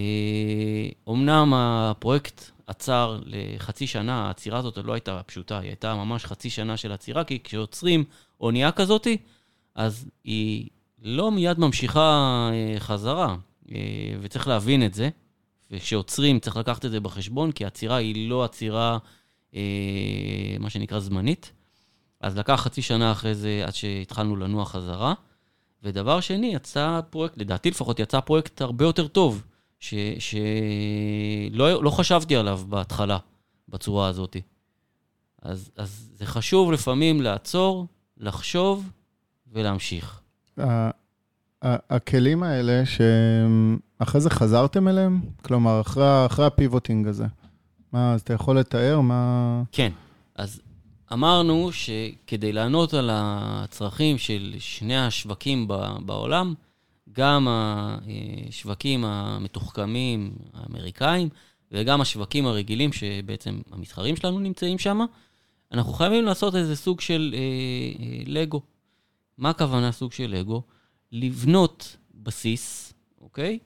אומנם 1.06 1.54
הפרויקט 1.54 2.50
עצר 2.66 3.20
לחצי 3.26 3.86
שנה, 3.86 4.26
העצירה 4.26 4.58
הזאת 4.58 4.78
לא 4.84 4.92
הייתה 4.92 5.22
פשוטה, 5.26 5.58
היא 5.58 5.68
הייתה 5.68 5.94
ממש 5.94 6.24
חצי 6.24 6.50
שנה 6.50 6.76
של 6.76 6.92
עצירה, 6.92 7.24
כי 7.24 7.38
כשיוצרים 7.44 8.04
אונייה 8.40 8.72
כזאתי, 8.72 9.16
אז 9.74 10.08
היא 10.24 10.68
לא 11.04 11.30
מיד 11.30 11.58
ממשיכה 11.58 12.48
אה, 12.52 12.80
חזרה, 12.80 13.36
וצריך 14.20 14.48
להבין 14.48 14.86
את 14.86 14.94
זה. 14.94 15.08
וכשעוצרים 15.70 16.38
צריך 16.38 16.56
לקחת 16.56 16.84
את 16.84 16.90
זה 16.90 17.00
בחשבון, 17.00 17.52
כי 17.52 17.64
העצירה 17.64 17.96
היא 17.96 18.30
לא 18.30 18.44
עצירה, 18.44 18.98
אה, 19.54 19.60
מה 20.60 20.70
שנקרא, 20.70 21.00
זמנית. 21.00 21.52
אז 22.20 22.38
לקח 22.38 22.54
חצי 22.54 22.82
שנה 22.82 23.12
אחרי 23.12 23.34
זה 23.34 23.62
עד 23.66 23.74
שהתחלנו 23.74 24.36
לנוע 24.36 24.64
חזרה. 24.64 25.14
ודבר 25.82 26.20
שני, 26.20 26.54
יצא 26.54 27.00
פרויקט, 27.10 27.38
לדעתי 27.38 27.70
לפחות, 27.70 27.98
יצא 27.98 28.20
פרויקט 28.20 28.60
הרבה 28.60 28.84
יותר 28.84 29.08
טוב, 29.08 29.42
שלא 29.80 30.18
שלא 30.18 31.84
לא 31.84 31.90
חשבתי 31.90 32.36
עליו 32.36 32.60
בהתחלה, 32.68 33.18
בצורה 33.68 34.08
הזאת. 34.08 34.36
אז, 35.42 35.70
אז 35.76 36.10
זה 36.14 36.26
חשוב 36.26 36.72
לפעמים 36.72 37.20
לעצור, 37.20 37.86
לחשוב 38.16 38.90
ולהמשיך. 39.52 40.20
הכלים 41.64 42.42
האלה 42.42 42.82
שאחרי 42.86 44.20
זה 44.20 44.30
חזרתם 44.30 44.88
אליהם? 44.88 45.20
כלומר, 45.42 45.80
אחרי, 45.80 46.26
אחרי 46.26 46.46
הפיבוטינג 46.46 47.06
הזה. 47.06 47.26
מה, 47.92 48.12
אז 48.12 48.20
אתה 48.20 48.32
יכול 48.32 48.58
לתאר 48.58 49.00
מה... 49.00 49.62
כן, 49.72 49.92
אז 50.36 50.60
אמרנו 51.12 51.70
שכדי 51.72 52.52
לענות 52.52 52.94
על 52.94 53.10
הצרכים 53.12 54.18
של 54.18 54.54
שני 54.58 54.96
השווקים 54.96 55.68
בעולם, 56.06 56.54
גם 57.12 57.48
השווקים 57.48 59.04
המתוחכמים 59.04 60.32
האמריקאים 60.54 61.28
וגם 61.72 62.00
השווקים 62.00 62.46
הרגילים, 62.46 62.92
שבעצם 62.92 63.60
המתחרים 63.72 64.16
שלנו 64.16 64.38
נמצאים 64.38 64.78
שם, 64.78 65.00
אנחנו 65.72 65.92
חייבים 65.92 66.24
לעשות 66.24 66.54
איזה 66.54 66.76
סוג 66.76 67.00
של 67.00 67.34
אה, 67.34 67.38
אה, 68.04 68.22
לגו. 68.26 68.60
מה 69.38 69.50
הכוונה 69.50 69.92
סוג 69.92 70.12
של 70.12 70.26
לגו? 70.26 70.62
לבנות 71.14 71.96
בסיס, 72.14 72.94
אוקיי? 73.20 73.58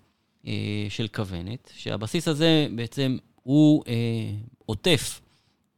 אה, 0.46 0.86
של 0.88 1.08
כוונת, 1.08 1.72
שהבסיס 1.76 2.28
הזה 2.28 2.66
בעצם 2.74 3.16
הוא 3.42 3.84
אה, 3.88 3.92
עוטף 4.66 5.20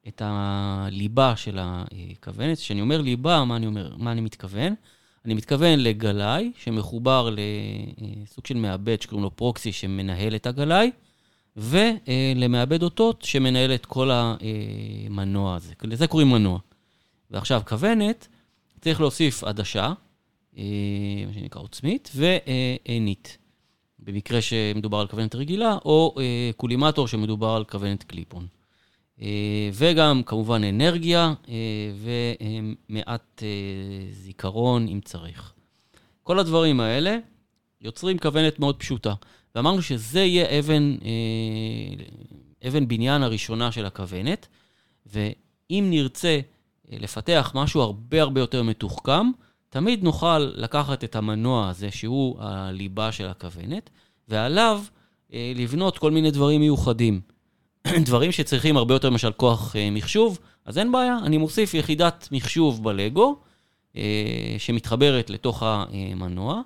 את 0.09 0.23
הליבה 0.25 1.37
של 1.37 1.59
הכוונת. 1.61 2.59
כשאני 2.59 2.81
אומר 2.81 3.01
ליבה, 3.01 3.45
מה 3.45 3.57
אני 3.57 3.67
אומר? 3.67 3.97
מה 3.97 4.13
אני 4.13 4.21
מתכוון? 4.21 4.75
אני 5.25 5.35
מתכוון 5.35 5.79
לגלאי 5.79 6.53
שמחובר 6.57 7.35
לסוג 7.37 8.47
של 8.47 8.57
מעבד 8.57 9.03
שקוראים 9.03 9.23
לו 9.23 9.37
פרוקסי 9.37 9.73
שמנהל 9.73 10.35
את 10.35 10.47
הגלאי, 10.47 10.91
ולמעבד 11.57 12.83
אותות 12.83 13.23
שמנהל 13.23 13.75
את 13.75 13.87
כל 13.87 14.11
המנוע 14.13 15.57
הזה. 15.57 15.75
לזה 15.83 16.07
קוראים 16.07 16.31
מנוע. 16.31 16.59
ועכשיו, 17.31 17.63
כוונת, 17.69 18.29
צריך 18.81 19.01
להוסיף 19.01 19.45
עדשה, 19.45 19.85
אה, 19.87 19.93
מה 20.57 21.33
שנקרא 21.35 21.63
עוצמית, 21.63 22.11
ועינית. 22.15 23.39
במקרה 23.99 24.43
שמדובר 24.43 24.99
על 24.99 25.07
כוונת 25.07 25.35
רגילה, 25.35 25.79
או 25.85 26.15
אה, 26.19 26.51
קולימטור 26.57 27.09
שמדובר 27.09 27.49
על 27.51 27.65
כוונת 27.65 28.03
קליפון. 28.03 28.47
אה, 29.23 29.71
וגם 29.73 30.23
כמובן 30.27 30.65
אנרגיה 30.65 31.35
אה, 31.49 31.55
ומעט 32.01 33.43
אה, 33.43 33.49
זיכרון 34.13 34.89
אם 34.89 35.01
צריך. 35.05 35.53
כל 36.23 36.39
הדברים 36.39 36.81
האלה 36.81 37.17
יוצרים 37.81 38.19
כוונת 38.19 38.59
מאוד 38.59 38.77
פשוטה. 38.77 39.15
ואמרנו 39.55 39.83
שזה 39.83 40.21
יהיה 40.21 40.59
אבן, 40.59 40.97
אבן 42.69 42.89
בניין 42.89 43.23
הראשונה 43.23 43.73
של 43.73 43.87
הכוונת, 43.87 44.47
ואם 45.07 45.87
נרצה 45.91 46.41
לפתח 46.91 47.53
משהו 47.55 47.81
הרבה 47.81 48.23
הרבה 48.23 48.41
יותר 48.41 48.63
מתוחכם, 48.63 49.31
תמיד 49.71 50.05
נוכל 50.05 50.39
לקחת 50.39 51.05
את 51.05 51.17
המנוע 51.17 51.69
הזה, 51.69 51.91
שהוא 51.91 52.37
הליבה 52.41 53.13
של 53.13 53.27
הכוונת, 53.27 53.91
ועליו 54.29 54.83
לבנות 55.33 55.99
כל 55.99 56.11
מיני 56.11 56.31
דברים 56.31 56.61
מיוחדים. 56.61 57.21
דברים 58.07 58.33
שצריכים 58.33 58.77
הרבה 58.77 58.95
יותר 58.95 59.11
למשל 59.11 59.33
כוח 59.33 59.77
אה, 59.77 59.91
מחשוב, 59.91 60.39
אז 60.65 60.79
אין 60.79 60.93
בעיה, 60.93 61.19
אני 61.23 61.39
מוסיף 61.39 61.75
יחידת 61.75 62.29
מחשוב 62.33 62.85
בלגו, 62.85 63.37
אה, 63.97 64.57
שמתחברת 64.59 65.31
לתוך 65.31 65.63
המנוע, 65.63 66.61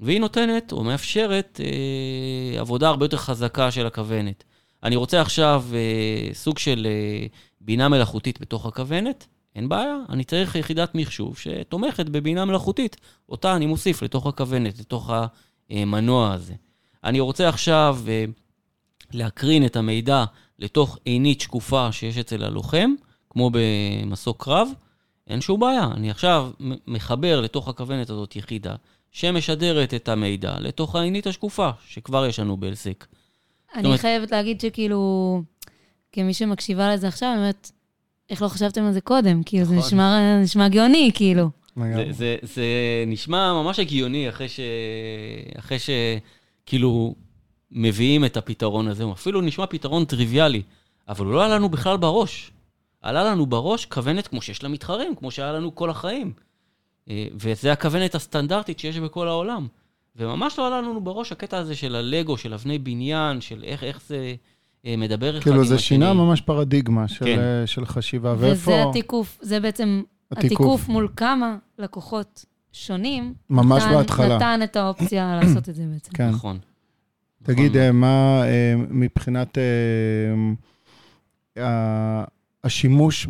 והיא 0.00 0.20
נותנת 0.20 0.72
או 0.72 0.84
מאפשרת 0.84 1.60
אה, 1.64 2.60
עבודה 2.60 2.88
הרבה 2.88 3.04
יותר 3.04 3.16
חזקה 3.16 3.70
של 3.70 3.86
הכוונת. 3.86 4.44
אני 4.82 4.96
רוצה 4.96 5.20
עכשיו 5.20 5.64
סוג 6.32 6.58
של 6.58 6.86
בינה 7.60 7.88
מלאכותית 7.88 8.40
בתוך 8.40 8.66
הכוונת, 8.66 9.26
אין 9.56 9.68
בעיה, 9.68 9.96
אני 10.08 10.24
צריך 10.24 10.54
יחידת 10.54 10.94
מחשוב 10.94 11.38
שתומכת 11.38 12.06
בבינה 12.08 12.44
מלאכותית, 12.44 12.96
אותה 13.28 13.56
אני 13.56 13.66
מוסיף 13.66 14.02
לתוך 14.02 14.26
הכוונת, 14.26 14.78
לתוך 14.78 15.10
המנוע 15.70 16.32
הזה. 16.32 16.54
אני 17.04 17.20
רוצה 17.20 17.48
עכשיו 17.48 17.98
להקרין 19.12 19.66
את 19.66 19.76
המידע 19.76 20.24
לתוך 20.58 20.98
עינית 21.04 21.40
שקופה 21.40 21.92
שיש 21.92 22.18
אצל 22.18 22.44
הלוחם, 22.44 22.90
כמו 23.30 23.50
במסוק 23.52 24.44
קרב, 24.44 24.68
אין 25.26 25.40
שום 25.40 25.60
בעיה. 25.60 25.84
אני 25.94 26.10
עכשיו 26.10 26.50
מחבר 26.86 27.40
לתוך 27.40 27.68
הכוונת 27.68 28.10
הזאת 28.10 28.36
יחידה 28.36 28.74
שמשדרת 29.12 29.94
את 29.94 30.08
המידע 30.08 30.56
לתוך 30.60 30.96
העינית 30.96 31.26
השקופה, 31.26 31.70
שכבר 31.86 32.26
יש 32.26 32.38
לנו 32.38 32.56
בהלסק. 32.56 33.06
אני 33.74 33.84
אומרת... 33.84 34.00
חייבת 34.00 34.30
להגיד 34.30 34.60
שכאילו, 34.60 35.42
כמי 36.12 36.34
שמקשיבה 36.34 36.94
לזה 36.94 37.08
עכשיו, 37.08 37.34
באמת, 37.38 37.70
איך 38.30 38.42
לא 38.42 38.48
חשבתם 38.48 38.84
על 38.84 38.92
זה 38.92 39.00
קודם? 39.00 39.42
כאילו, 39.42 39.64
נכון. 39.64 39.76
זה 39.80 39.86
נשמע, 39.86 40.38
נשמע 40.42 40.68
גאוני, 40.68 41.10
כאילו. 41.14 41.50
זה, 41.76 42.04
זה, 42.10 42.36
זה 42.42 42.64
נשמע 43.06 43.52
ממש 43.52 43.78
הגיוני 43.78 44.28
אחרי 44.28 44.48
ש... 44.48 44.60
אחרי 45.58 45.78
ש... 45.78 45.90
כאילו, 46.66 47.14
מביאים 47.72 48.24
את 48.24 48.36
הפתרון 48.36 48.88
הזה, 48.88 49.04
הוא 49.04 49.12
אפילו 49.12 49.40
נשמע 49.40 49.66
פתרון 49.66 50.04
טריוויאלי, 50.04 50.62
אבל 51.08 51.26
הוא 51.26 51.34
לא 51.34 51.44
עלה 51.44 51.54
לנו 51.54 51.68
בכלל 51.68 51.96
בראש. 51.96 52.50
עלה 53.02 53.24
לנו 53.24 53.46
בראש 53.46 53.86
כוונת 53.86 54.26
כמו 54.26 54.42
שיש 54.42 54.64
למתחרים, 54.64 55.16
כמו 55.16 55.30
שהיה 55.30 55.52
לנו 55.52 55.74
כל 55.74 55.90
החיים. 55.90 56.32
אה, 57.10 57.26
וזה 57.34 57.72
הכוונת 57.72 58.14
הסטנדרטית 58.14 58.78
שיש 58.78 58.98
בכל 58.98 59.28
העולם. 59.28 59.66
וממש 60.16 60.58
לא 60.58 60.66
עלה 60.66 60.80
לנו 60.80 61.00
בראש 61.00 61.32
הקטע 61.32 61.58
הזה 61.58 61.76
של 61.76 61.94
הלגו, 61.94 62.36
של 62.36 62.54
אבני 62.54 62.78
בניין, 62.78 63.40
של 63.40 63.64
איך, 63.64 63.84
איך 63.84 64.00
זה 64.06 64.34
מדבר 64.84 65.30
אחד 65.30 65.42
כאילו, 65.42 65.56
עם 65.56 65.62
השני. 65.62 65.68
כאילו, 65.68 65.78
זה 65.78 65.78
שינה 65.78 66.14
ממש 66.14 66.40
פרדיגמה 66.40 67.08
של, 67.08 67.24
כן. 67.24 67.38
אה, 67.38 67.66
של 67.66 67.86
חשיבה. 67.86 68.34
וזה 68.36 68.46
ואיפה... 68.46 68.90
התיקוף, 68.90 69.38
זה 69.42 69.60
בעצם 69.60 70.02
התיקוף. 70.30 70.44
התיקוף 70.44 70.88
מול 70.88 71.08
כמה 71.16 71.56
לקוחות 71.78 72.44
שונים. 72.72 73.34
ממש 73.50 73.82
נתן, 73.82 73.94
בהתחלה. 73.94 74.36
נתן 74.36 74.60
את 74.64 74.76
האופציה 74.76 75.34
לעשות 75.42 75.68
את 75.68 75.74
זה 75.74 75.84
בעצם. 75.92 76.12
כן. 76.12 76.28
נכון. 76.28 76.58
תגיד, 77.42 77.70
נכון. 77.70 77.82
אה, 77.82 77.92
מה 77.92 78.42
אה, 78.44 78.74
מבחינת 78.90 79.58
אה, 81.56 82.24
השימוש 82.64 83.26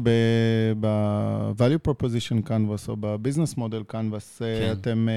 ב-value 0.80 1.88
proposition 1.88 2.48
canvas 2.48 2.88
או 2.88 2.96
ב-business 3.00 3.54
model 3.56 3.92
canvas, 3.92 4.38
כן. 4.38 4.72
אתם... 4.80 5.08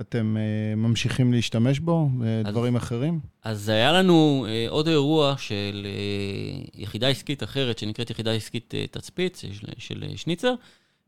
אתם 0.00 0.36
ממשיכים 0.76 1.32
להשתמש 1.32 1.78
בו 1.78 2.08
בדברים 2.18 2.76
אחרים? 2.76 3.20
אז 3.44 3.68
היה 3.68 3.92
לנו 3.92 4.46
עוד 4.68 4.88
אירוע 4.88 5.34
של 5.38 5.86
יחידה 6.74 7.08
עסקית 7.08 7.42
אחרת, 7.42 7.78
שנקראת 7.78 8.10
יחידה 8.10 8.32
עסקית 8.32 8.74
תצפית, 8.90 9.42
של, 9.52 9.66
של 9.78 10.04
שניצר, 10.16 10.54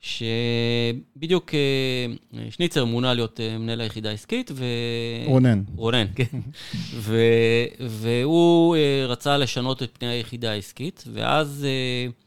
שבדיוק 0.00 1.55
אה, 1.55 2.40
שניצר 2.50 2.85
מונה 2.85 3.14
להיות 3.14 3.40
אה, 3.40 3.59
מנהל 3.59 3.81
היחידה 3.81 4.11
העסקית, 4.11 4.50
ו... 4.55 4.64
רונן. 5.26 5.62
רונן, 5.76 6.07
כן. 6.14 6.40
ו... 7.05 7.16
והוא 7.81 8.76
אה, 8.76 9.07
רצה 9.09 9.37
לשנות 9.37 9.83
את 9.83 9.90
פני 9.98 10.09
היחידה 10.09 10.50
העסקית, 10.50 11.05
ואז 11.12 11.66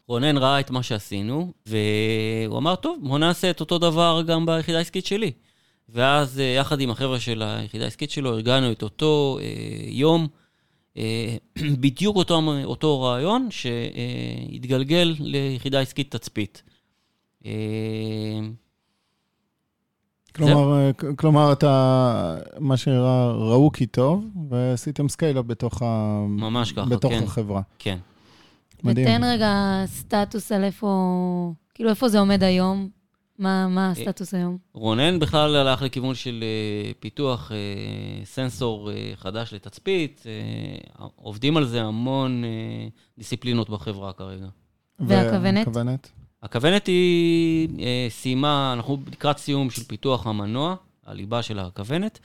רונן 0.08 0.36
ראה 0.36 0.60
את 0.60 0.70
מה 0.70 0.82
שעשינו, 0.82 1.52
והוא 1.66 2.58
אמר, 2.58 2.74
טוב, 2.74 2.98
בוא 3.02 3.18
נעשה 3.18 3.50
את 3.50 3.60
אותו 3.60 3.78
דבר 3.78 4.22
גם 4.26 4.46
ביחידה 4.46 4.78
העסקית 4.78 5.06
שלי. 5.06 5.32
ואז 5.88 6.38
יחד 6.38 6.80
עם 6.80 6.90
החבר'ה 6.90 7.20
של 7.20 7.42
היחידה 7.42 7.84
העסקית 7.84 8.10
שלו, 8.10 8.32
ארגנו 8.32 8.72
את 8.72 8.82
אותו 8.82 9.38
יום, 9.88 10.28
בדיוק 11.82 12.16
אותו, 12.16 12.40
אותו 12.64 13.02
רעיון 13.02 13.48
שהתגלגל 13.50 15.14
ליחידה 15.18 15.80
עסקית 15.80 16.16
תצפית. 16.16 16.62
אה, 17.46 17.50
כלומר, 20.34 20.78
אה, 20.78 20.90
כלומר, 21.16 21.52
אתה, 21.52 22.36
מה 22.58 22.76
שנראה, 22.76 23.32
ראו 23.32 23.72
כי 23.72 23.86
טוב, 23.86 24.24
ועשיתם 24.50 25.08
scale-up 25.08 25.44
בתוך, 25.44 25.82
ממש 26.28 26.72
ככה, 26.72 26.84
בתוך 26.84 27.12
כן. 27.12 27.22
החברה. 27.24 27.62
כן. 27.78 27.98
מדהים. 28.84 29.06
ותן 29.06 29.24
רגע 29.24 29.82
סטטוס 29.86 30.52
על 30.52 30.64
איפה, 30.64 31.52
כאילו, 31.74 31.90
איפה 31.90 32.08
זה 32.08 32.18
עומד 32.18 32.42
היום? 32.42 32.88
מה, 33.38 33.68
מה 33.68 33.90
הסטטוס 33.90 34.34
היום? 34.34 34.58
רונן 34.72 35.18
בכלל 35.18 35.56
הלך 35.56 35.82
לכיוון 35.82 36.14
של 36.14 36.44
פיתוח 37.00 37.52
סנסור 38.24 38.90
חדש 39.14 39.54
לתצפית. 39.54 40.22
עובדים 41.16 41.56
על 41.56 41.64
זה 41.66 41.82
המון 41.82 42.44
דיסציפלינות 43.18 43.70
בחברה 43.70 44.12
כרגע. 44.12 44.46
והכוונת? 45.00 45.66
והכוונת? 45.66 46.10
הכוונת 46.44 46.86
היא 46.86 47.68
אה, 47.78 48.06
סיימה, 48.10 48.72
אנחנו 48.72 48.98
לקראת 49.12 49.38
סיום 49.38 49.70
של 49.70 49.84
פיתוח 49.84 50.26
המנוע, 50.26 50.76
הליבה 51.06 51.42
של 51.42 51.58
הכוונת, 51.58 52.18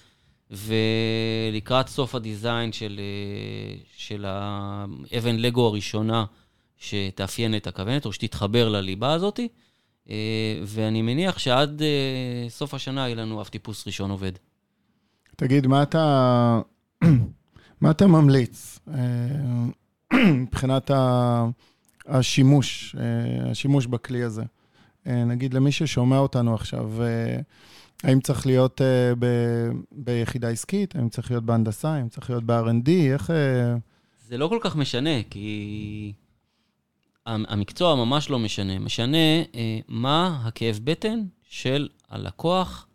ולקראת 0.52 1.88
סוף 1.88 2.15
הדיזיין 2.15 2.72
של, 2.72 3.00
אה, 3.00 3.76
של 3.98 4.26
האבן 4.28 5.36
לגו 5.36 5.67
הראשונה 5.67 6.26
שתאפיין 6.78 7.55
את 7.55 7.68
הכוונת, 7.68 8.05
או 8.05 8.14
שתתחבר 8.14 8.70
לליבה 8.70 9.14
הזאת, 9.14 9.39
אה, 9.39 9.45
ואני 10.66 11.01
מניח 11.01 11.38
שעד 11.38 11.82
אה, 11.82 12.49
סוף 12.49 12.74
השנה 12.74 13.01
יהיה 13.01 13.16
לנו 13.16 13.41
אב 13.41 13.47
טיפוס 13.47 13.88
ראשון 13.88 14.12
עובד. 14.12 14.32
תגיד, 15.36 15.68
מה 15.68 15.84
אתה, 15.84 16.62
מה 17.82 17.91
אתה 17.91 18.07
ממליץ 18.07 18.80
אה, 18.93 20.20
מבחינת. 20.43 20.91
השימוש, 22.10 22.95
אה, 22.99 23.51
השימוש 23.51 23.86
בכלי 23.86 24.24
הזה. 24.24 24.43
אה, 25.07 25.26
נגיד 25.26 25.53
למי 25.53 25.72
ששומע 25.72 26.18
אותנו 26.18 26.55
עכשיו, 26.55 27.03
אה, 27.03 27.39
האם 28.03 28.20
צריך 28.20 28.45
להיות 28.45 28.82
ב, 29.20 29.26
ביחידה 29.91 30.49
עסקית, 30.49 30.95
האם 30.95 31.10
צריך 31.10 31.32
להיות 31.32 31.43
בהנדסה, 31.43 31.89
האם 31.89 32.10
צריך 32.10 32.30
להיות 32.30 32.43
ב-R&D, 32.43 32.89
איך... 33.14 33.32
זה 34.28 34.38
לא 34.38 34.47
כל 34.47 34.57
כך 34.62 34.76
משנה, 34.76 35.24
כי 35.30 36.14
המקצוע 37.30 37.95
ממש 37.95 38.30
לא 38.30 38.39
משנה. 38.39 38.80
משנה 38.80 39.17
אה, 39.55 39.80
מה 39.88 40.41
הכאב 40.43 40.80
בטן 40.84 41.23
של 41.49 41.89
הלקוח 42.09 42.88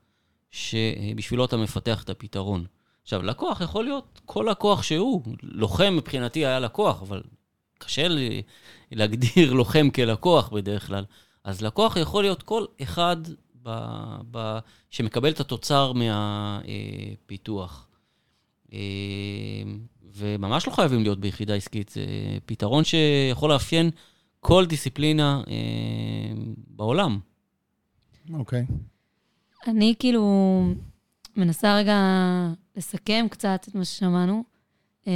שבשבילו 0.51 1.45
אתה 1.45 1.57
מפתח 1.57 2.03
את 2.03 2.11
הפתרון. 2.11 2.65
עכשיו, 3.03 3.23
לקוח 3.23 3.61
יכול 3.61 3.85
להיות 3.85 4.21
כל 4.25 4.47
לקוח 4.51 4.83
שהוא. 4.83 5.23
לוחם 5.43 5.97
מבחינתי 5.97 6.47
היה 6.47 6.61
לקוח, 6.61 7.03
אבל 7.03 7.23
קשה 7.79 8.09
לי 8.09 8.43
להגדיר 8.93 9.53
לוחם 9.59 9.91
כלקוח 9.91 10.49
בדרך 10.49 10.87
כלל. 10.87 11.05
אז 11.45 11.63
לקוח 11.63 11.97
יכול 11.97 12.25
להיות 12.25 12.43
כל 12.43 12.65
אחד 12.83 13.17
ב, 13.63 13.71
ב, 14.31 14.59
שמקבל 14.91 15.31
את 15.31 15.41
התוצר 15.41 15.93
מהפיתוח. 15.93 17.89
אה, 18.73 18.79
וממש 20.17 20.67
לא 20.67 20.73
חייבים 20.73 21.03
להיות 21.03 21.21
ביחידה 21.21 21.55
עסקית, 21.55 21.89
זה 21.89 22.05
פתרון 22.47 22.85
שיכול 22.85 23.51
לאפיין 23.51 23.91
כל 24.47 24.67
דיסציפלינה 24.67 25.43
אה, 25.49 26.43
בעולם. 26.67 27.19
אוקיי. 28.33 28.67
Okay. 28.69 29.71
אני 29.71 29.95
כאילו 29.99 30.63
מנסה 31.37 31.77
רגע 31.77 31.99
לסכם 32.77 33.27
קצת 33.31 33.67
את 33.69 33.75
מה 33.75 33.85
ששמענו, 33.85 34.45
אה, 35.07 35.13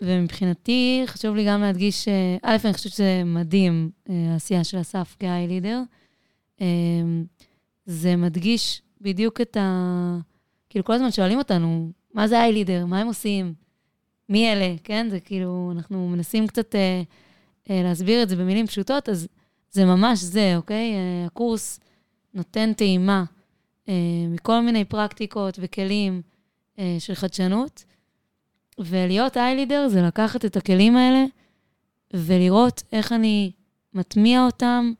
ומבחינתי 0.00 1.02
חשוב 1.06 1.36
לי 1.36 1.46
גם 1.46 1.60
להדגיש, 1.60 2.08
א', 2.42 2.56
אני 2.64 2.72
חושבת 2.72 2.92
שזה 2.92 3.22
מדהים, 3.24 3.90
אה, 4.10 4.32
העשייה 4.32 4.64
של 4.64 4.80
אסף 4.80 5.16
כהיי 5.18 5.48
לידר. 5.48 5.82
אה, 6.60 6.66
זה 7.86 8.16
מדגיש 8.16 8.82
בדיוק 9.00 9.40
את 9.40 9.56
ה... 9.56 10.18
כאילו, 10.70 10.84
כל 10.84 10.92
הזמן 10.92 11.10
שואלים 11.10 11.38
אותנו, 11.38 11.90
מה 12.14 12.28
זה 12.28 12.40
היי 12.40 12.52
לידר? 12.52 12.86
מה 12.86 13.00
הם 13.00 13.06
עושים? 13.06 13.54
מי 14.28 14.52
אלה? 14.52 14.74
כן? 14.84 15.06
זה 15.10 15.20
כאילו, 15.20 15.72
אנחנו 15.76 16.08
מנסים 16.08 16.46
קצת 16.46 16.74
אה, 16.74 16.80
אה, 16.80 17.02
להסביר 17.70 18.22
את 18.22 18.28
זה 18.28 18.36
במילים 18.36 18.66
פשוטות, 18.66 19.08
אז 19.08 19.28
זה 19.70 19.84
ממש 19.84 20.18
זה, 20.18 20.56
אוקיי? 20.56 20.94
אה, 20.94 21.26
הקורס 21.26 21.80
נותן 22.34 22.72
טעימה 22.72 23.24
אה, 23.88 23.94
מכל 24.28 24.60
מיני 24.60 24.84
פרקטיקות 24.84 25.58
וכלים 25.62 26.22
אה, 26.78 26.96
של 26.98 27.14
חדשנות, 27.14 27.84
ולהיות 28.78 29.36
היי 29.36 29.56
לידר 29.56 29.88
זה 29.88 30.02
לקחת 30.02 30.44
את 30.44 30.56
הכלים 30.56 30.96
האלה 30.96 31.24
ולראות 32.14 32.82
איך 32.92 33.12
אני 33.12 33.52
מטמיע 33.94 34.44
אותם, 34.44 34.92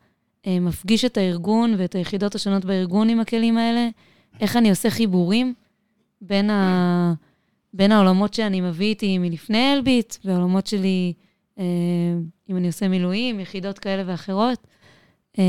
אה, 0.47 0.59
מפגיש 0.59 1.05
את 1.05 1.17
הארגון 1.17 1.75
ואת 1.77 1.95
היחידות 1.95 2.35
השונות 2.35 2.65
בארגון 2.65 3.09
עם 3.09 3.19
הכלים 3.19 3.57
האלה, 3.57 3.89
איך 4.39 4.57
אני 4.57 4.69
עושה 4.69 4.89
חיבורים 4.89 5.53
בין, 6.21 6.49
ה... 6.49 7.13
בין 7.73 7.91
העולמות 7.91 8.33
שאני 8.33 8.61
מביא 8.61 8.87
איתי 8.87 9.17
מלפני 9.17 9.73
אלביט, 9.73 10.15
והעולמות 10.25 10.67
שלי, 10.67 11.13
אה, 11.17 11.23
אם 12.49 12.57
אני 12.57 12.67
עושה 12.67 12.87
מילואים, 12.87 13.39
יחידות 13.39 13.79
כאלה 13.79 14.03
ואחרות. 14.05 14.67
אה, 15.39 15.43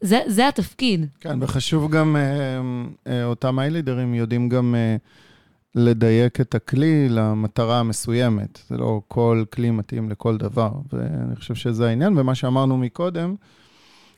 זה, 0.00 0.20
זה 0.26 0.48
התפקיד. 0.48 1.06
כן, 1.20 1.38
וחשוב 1.42 1.90
גם, 1.90 2.16
אה, 2.16 3.12
אה, 3.12 3.24
אותם 3.24 3.58
היילידרים 3.58 4.14
יודעים 4.14 4.48
גם 4.48 4.74
אה, 4.74 4.96
לדייק 5.74 6.40
את 6.40 6.54
הכלי 6.54 7.08
למטרה 7.08 7.80
המסוימת. 7.80 8.62
זה 8.68 8.76
לא 8.76 9.00
כל 9.08 9.44
כלי 9.52 9.70
מתאים 9.70 10.10
לכל 10.10 10.36
דבר, 10.36 10.72
ואני 10.92 11.36
חושב 11.36 11.54
שזה 11.54 11.88
העניין. 11.88 12.18
ומה 12.18 12.34
שאמרנו 12.34 12.78
מקודם, 12.78 13.34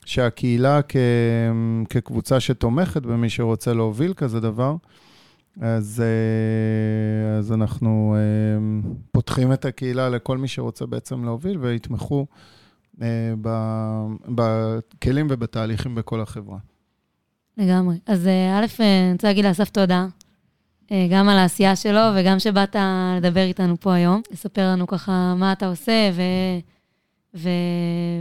שהקהילה 0.05 0.81
כ... 0.89 0.97
כקבוצה 1.89 2.41
שתומכת 2.41 3.03
במי 3.03 3.31
שרוצה 3.31 3.75
להוביל 3.75 4.15
כזה 4.15 4.41
דבר, 4.41 4.77
אז, 5.61 6.03
אה, 6.03 7.39
אז 7.39 7.53
אנחנו 7.53 8.17
אה, 8.17 8.91
פותחים 9.13 9.53
את 9.53 9.65
הקהילה 9.65 10.09
לכל 10.09 10.39
מי 10.39 10.49
שרוצה 10.49 10.87
בעצם 10.87 11.25
להוביל 11.25 11.59
ויתמכו 11.59 12.27
אה, 13.03 13.35
בכלים 14.29 15.27
ובתהליכים 15.31 15.95
בכל 15.95 16.21
החברה. 16.21 16.59
לגמרי. 17.59 17.97
אז 18.07 18.27
א', 18.27 18.67
אני 18.81 19.13
רוצה 19.13 19.29
להגיד 19.29 19.45
לאסף 19.45 19.71
תודה, 19.71 20.07
גם 21.11 21.29
על 21.29 21.39
העשייה 21.39 21.77
שלו 21.77 22.01
וגם 22.17 22.39
שבאת 22.39 22.77
לדבר 23.17 23.43
איתנו 23.43 23.81
פה 23.81 23.95
היום, 23.95 24.23
לספר 24.31 24.73
לנו 24.73 24.87
ככה 24.87 25.35
מה 25.37 25.53
אתה 25.53 25.67
עושה 25.67 26.11
ו... 26.13 26.23
ו... 27.35 27.49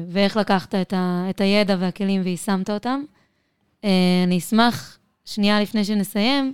ואיך 0.07 0.37
לקחת 0.37 0.75
את, 0.75 0.93
ה... 0.93 1.25
את 1.29 1.41
הידע 1.41 1.75
והכלים 1.79 2.21
ויישמת 2.23 2.69
אותם. 2.69 3.01
אני 3.83 4.37
אשמח, 4.37 4.97
שנייה 5.25 5.61
לפני 5.61 5.83
שנסיים, 5.83 6.53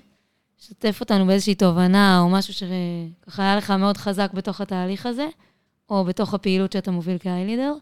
שתף 0.58 0.97
אותנו 1.01 1.26
באיזושהי 1.26 1.56
תובנה 1.56 2.20
או 2.20 2.30
משהו 2.30 2.53
שככה 2.53 3.43
היה 3.43 3.56
לך 3.56 3.72
מאוד 3.72 3.97
חזק 3.97 4.32
בתוך 4.34 4.62
התהליך 4.62 5.06
הזה, 5.06 5.28
או 5.89 6.03
בתוך 6.03 6.34
הפעילות 6.34 6.72
שאתה 6.72 6.91
מוביל 6.91 7.18
כהיילידר? 7.20 7.74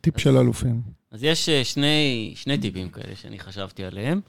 טיפ 0.00 0.16
אז, 0.16 0.22
של 0.22 0.36
אלופים. 0.36 0.82
אז 1.10 1.24
יש 1.24 1.48
אה, 1.48 1.64
שני, 1.64 2.32
שני 2.36 2.58
טיפים 2.58 2.88
כאלה 2.88 3.16
שאני 3.16 3.38
חשבתי 3.38 3.84
עליהם. 3.84 4.20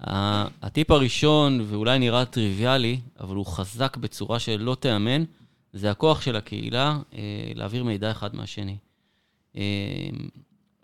הטיפ 0.00 0.90
הראשון, 0.90 1.60
ואולי 1.66 1.98
נראה 1.98 2.24
טריוויאלי, 2.24 3.00
אבל 3.20 3.36
הוא 3.36 3.46
חזק 3.46 3.96
בצורה 3.96 4.38
שלא 4.38 4.76
תיאמן, 4.80 5.24
זה 5.72 5.90
הכוח 5.90 6.20
של 6.20 6.36
הקהילה 6.36 6.98
אה, 7.14 7.52
להעביר 7.54 7.84
מידע 7.84 8.10
אחד 8.10 8.36
מהשני. 8.36 8.76
אה, 9.56 9.62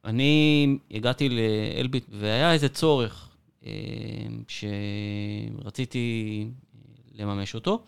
אני 0.05 0.79
הגעתי 0.91 1.29
לאלביט 1.29 2.05
והיה 2.11 2.53
איזה 2.53 2.68
צורך 2.68 3.28
שרציתי 4.48 6.46
לממש 7.14 7.54
אותו, 7.54 7.82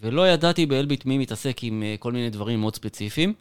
ולא 0.00 0.28
ידעתי 0.28 0.66
באלביט 0.66 1.06
מי 1.06 1.18
מתעסק 1.18 1.58
עם 1.62 1.82
אה, 1.82 1.94
כל 1.98 2.12
מיני 2.12 2.30
דברים 2.30 2.60
מאוד 2.60 2.74
ספציפיים, 2.74 3.34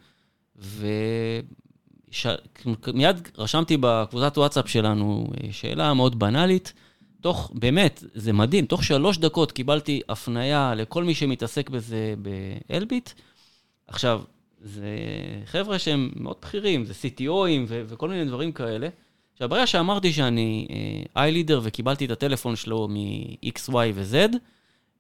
ומיד 2.15 3.27
רשמתי 3.37 3.77
בקבוצת 3.79 4.37
וואטסאפ 4.37 4.69
שלנו 4.69 5.27
אה, 5.43 5.47
שאלה 5.51 5.93
מאוד 5.93 6.19
בנאלית. 6.19 6.73
תוך, 7.21 7.51
באמת, 7.53 8.03
זה 8.13 8.33
מדהים, 8.33 8.65
תוך 8.65 8.83
שלוש 8.83 9.17
דקות 9.17 9.51
קיבלתי 9.51 10.01
הפנייה 10.09 10.73
לכל 10.75 11.03
מי 11.03 11.15
שמתעסק 11.15 11.69
בזה 11.69 12.13
באלביט. 12.69 13.09
עכשיו, 13.87 14.21
זה 14.61 14.87
חבר'ה 15.45 15.79
שהם 15.79 16.11
מאוד 16.15 16.35
בכירים, 16.41 16.85
זה 16.85 16.93
CTOים 16.93 17.65
וכל 17.69 18.09
מיני 18.09 18.25
דברים 18.25 18.51
כאלה. 18.51 18.87
עכשיו, 19.37 19.49
ברגע 19.49 19.67
שאמרתי 19.67 20.13
שאני 20.13 20.67
איי-לידר 21.15 21.57
uh, 21.57 21.61
וקיבלתי 21.63 22.05
את 22.05 22.11
הטלפון 22.11 22.55
שלו 22.55 22.87
מ-X, 22.87 23.69
Y 23.69 23.73
ו-Z, 23.93 24.37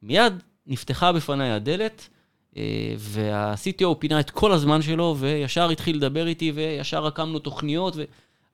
מיד 0.01 0.33
נפתחה 0.67 1.11
בפניי 1.11 1.51
הדלת, 1.51 2.09
uh, 2.53 2.57
וה-CTO 2.97 3.95
פינה 3.99 4.19
את 4.19 4.29
כל 4.29 4.51
הזמן 4.51 4.81
שלו, 4.81 5.15
וישר 5.19 5.69
התחיל 5.69 5.97
לדבר 5.97 6.27
איתי, 6.27 6.51
וישר 6.55 7.03
רקמנו 7.03 7.39
תוכניות, 7.39 7.95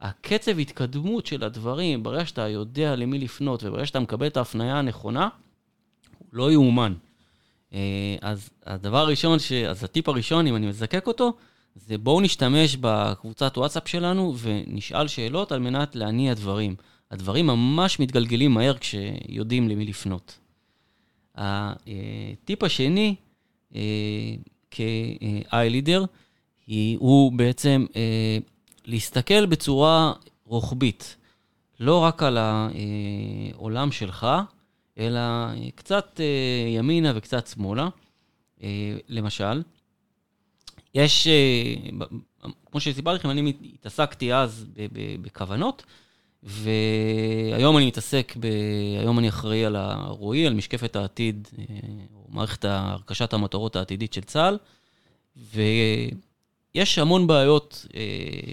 והקצב 0.01 0.59
התקדמות 0.59 1.25
של 1.25 1.43
הדברים, 1.43 2.03
ברגע 2.03 2.25
שאתה 2.25 2.47
יודע 2.47 2.95
למי 2.95 3.19
לפנות, 3.19 3.63
וברגע 3.63 3.85
שאתה 3.85 3.99
מקבל 3.99 4.27
את 4.27 4.37
ההפניה 4.37 4.79
הנכונה, 4.79 5.29
הוא 6.19 6.27
לא 6.33 6.51
יאומן. 6.51 6.93
Uh, 7.71 7.75
אז 8.21 8.49
הדבר 8.65 8.97
הראשון, 8.97 9.39
ש... 9.39 9.51
אז 9.51 9.83
הטיפ 9.83 10.09
הראשון, 10.09 10.47
אם 10.47 10.55
אני 10.55 10.67
מזקק 10.67 11.07
אותו, 11.07 11.33
זה 11.75 11.97
בואו 11.97 12.21
נשתמש 12.21 12.77
בקבוצת 12.81 13.57
וואטסאפ 13.57 13.87
שלנו 13.87 14.35
ונשאל 14.37 15.07
שאלות 15.07 15.51
על 15.51 15.59
מנת 15.59 15.95
להניע 15.95 16.33
דברים. 16.33 16.75
הדברים 17.11 17.47
ממש 17.47 17.99
מתגלגלים 17.99 18.51
מהר 18.51 18.77
כשיודעים 18.77 19.69
למי 19.69 19.85
לפנות. 19.85 20.39
הטיפ 21.35 22.63
השני, 22.63 23.15
אה, 23.75 23.81
כ-i 24.71 25.51
leader, 25.51 26.05
הוא 26.97 27.31
בעצם 27.31 27.85
אה, 27.95 28.37
להסתכל 28.85 29.45
בצורה 29.45 30.13
רוחבית, 30.45 31.15
לא 31.79 31.99
רק 31.99 32.23
על 32.23 32.37
העולם 32.37 33.91
שלך, 33.91 34.27
אלא 34.97 35.21
קצת 35.75 36.19
אה, 36.19 36.69
ימינה 36.69 37.11
וקצת 37.15 37.47
שמאלה. 37.47 37.89
למשל, 39.09 39.61
יש, 40.95 41.27
אה, 41.27 41.73
כמו 42.71 42.79
שסיפרתי 42.79 43.19
לכם, 43.19 43.29
אני 43.29 43.53
התעסקתי 43.73 44.33
אז 44.33 44.65
בכוונות, 45.21 45.83
והיום 46.43 47.77
אני 47.77 47.87
מתעסק, 47.87 48.33
ב... 48.39 48.47
היום 48.99 49.19
אני 49.19 49.29
אחראי 49.29 49.65
על 49.65 49.75
הרועי, 49.75 50.47
על 50.47 50.53
משקפת 50.53 50.95
העתיד, 50.95 51.47
אה, 51.59 51.63
או 52.15 52.25
מערכת 52.29 52.65
הרכשת 52.65 53.33
המטרות 53.33 53.75
העתידית 53.75 54.13
של 54.13 54.21
צה"ל, 54.21 54.57
ויש 56.75 56.99
המון 56.99 57.27
בעיות 57.27 57.85
אה, 57.95 58.01